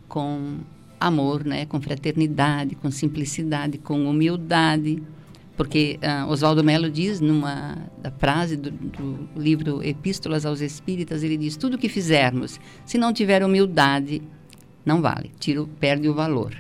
[0.09, 0.57] com
[0.99, 1.65] amor, né?
[1.65, 5.01] com fraternidade, com simplicidade, com humildade.
[5.55, 11.37] Porque ah, Oswaldo Melo diz numa da frase do, do livro Epístolas aos Espíritas, ele
[11.37, 14.21] diz: tudo que fizermos, se não tiver humildade,
[14.85, 16.53] não vale, tiro, perde o valor.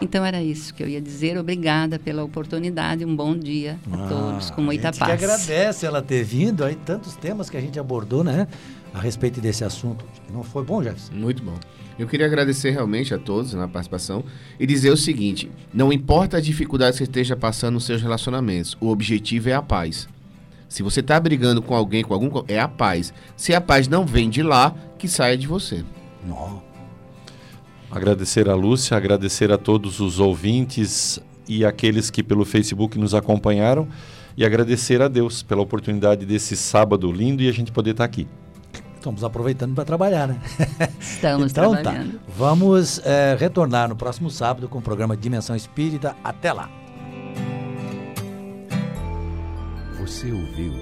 [0.00, 1.36] Então era isso que eu ia dizer.
[1.36, 3.04] Obrigada pela oportunidade.
[3.04, 5.18] Um bom dia a todos, com muita Ah, a gente paz.
[5.18, 8.46] que agradece ela ter vindo aí, tantos temas que a gente abordou, né?
[8.94, 10.04] A respeito desse assunto.
[10.32, 11.12] Não foi bom, Jefferson?
[11.12, 11.54] Muito bom.
[12.00, 14.24] Eu queria agradecer realmente a todos na participação
[14.58, 18.88] e dizer o seguinte: não importa as dificuldades que esteja passando nos seus relacionamentos, o
[18.88, 20.08] objetivo é a paz.
[20.66, 23.12] Se você está brigando com alguém, com algum, é a paz.
[23.36, 25.84] Se a paz não vem de lá, que saia de você.
[26.26, 26.62] Não.
[27.90, 33.86] Agradecer a Lúcia, agradecer a todos os ouvintes e aqueles que pelo Facebook nos acompanharam
[34.38, 38.26] e agradecer a Deus pela oportunidade desse sábado lindo e a gente poder estar aqui.
[39.00, 40.38] Estamos aproveitando para trabalhar, né?
[41.00, 41.80] Estamos então tá.
[41.80, 42.20] trabalhando.
[42.36, 46.14] Vamos eh, retornar no próximo sábado com o programa Dimensão Espírita.
[46.22, 46.68] Até lá.
[49.98, 50.74] Você ouviu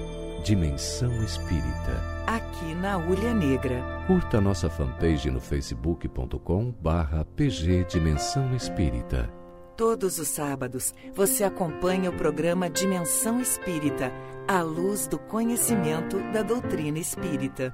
[0.43, 2.03] Dimensão Espírita.
[2.27, 3.81] Aqui na Ulha Negra.
[4.05, 9.31] Curta nossa fanpage no facebook.com barra pg Dimensão Espírita.
[9.77, 14.11] Todos os sábados você acompanha o programa Dimensão Espírita,
[14.45, 17.73] à luz do conhecimento da doutrina espírita.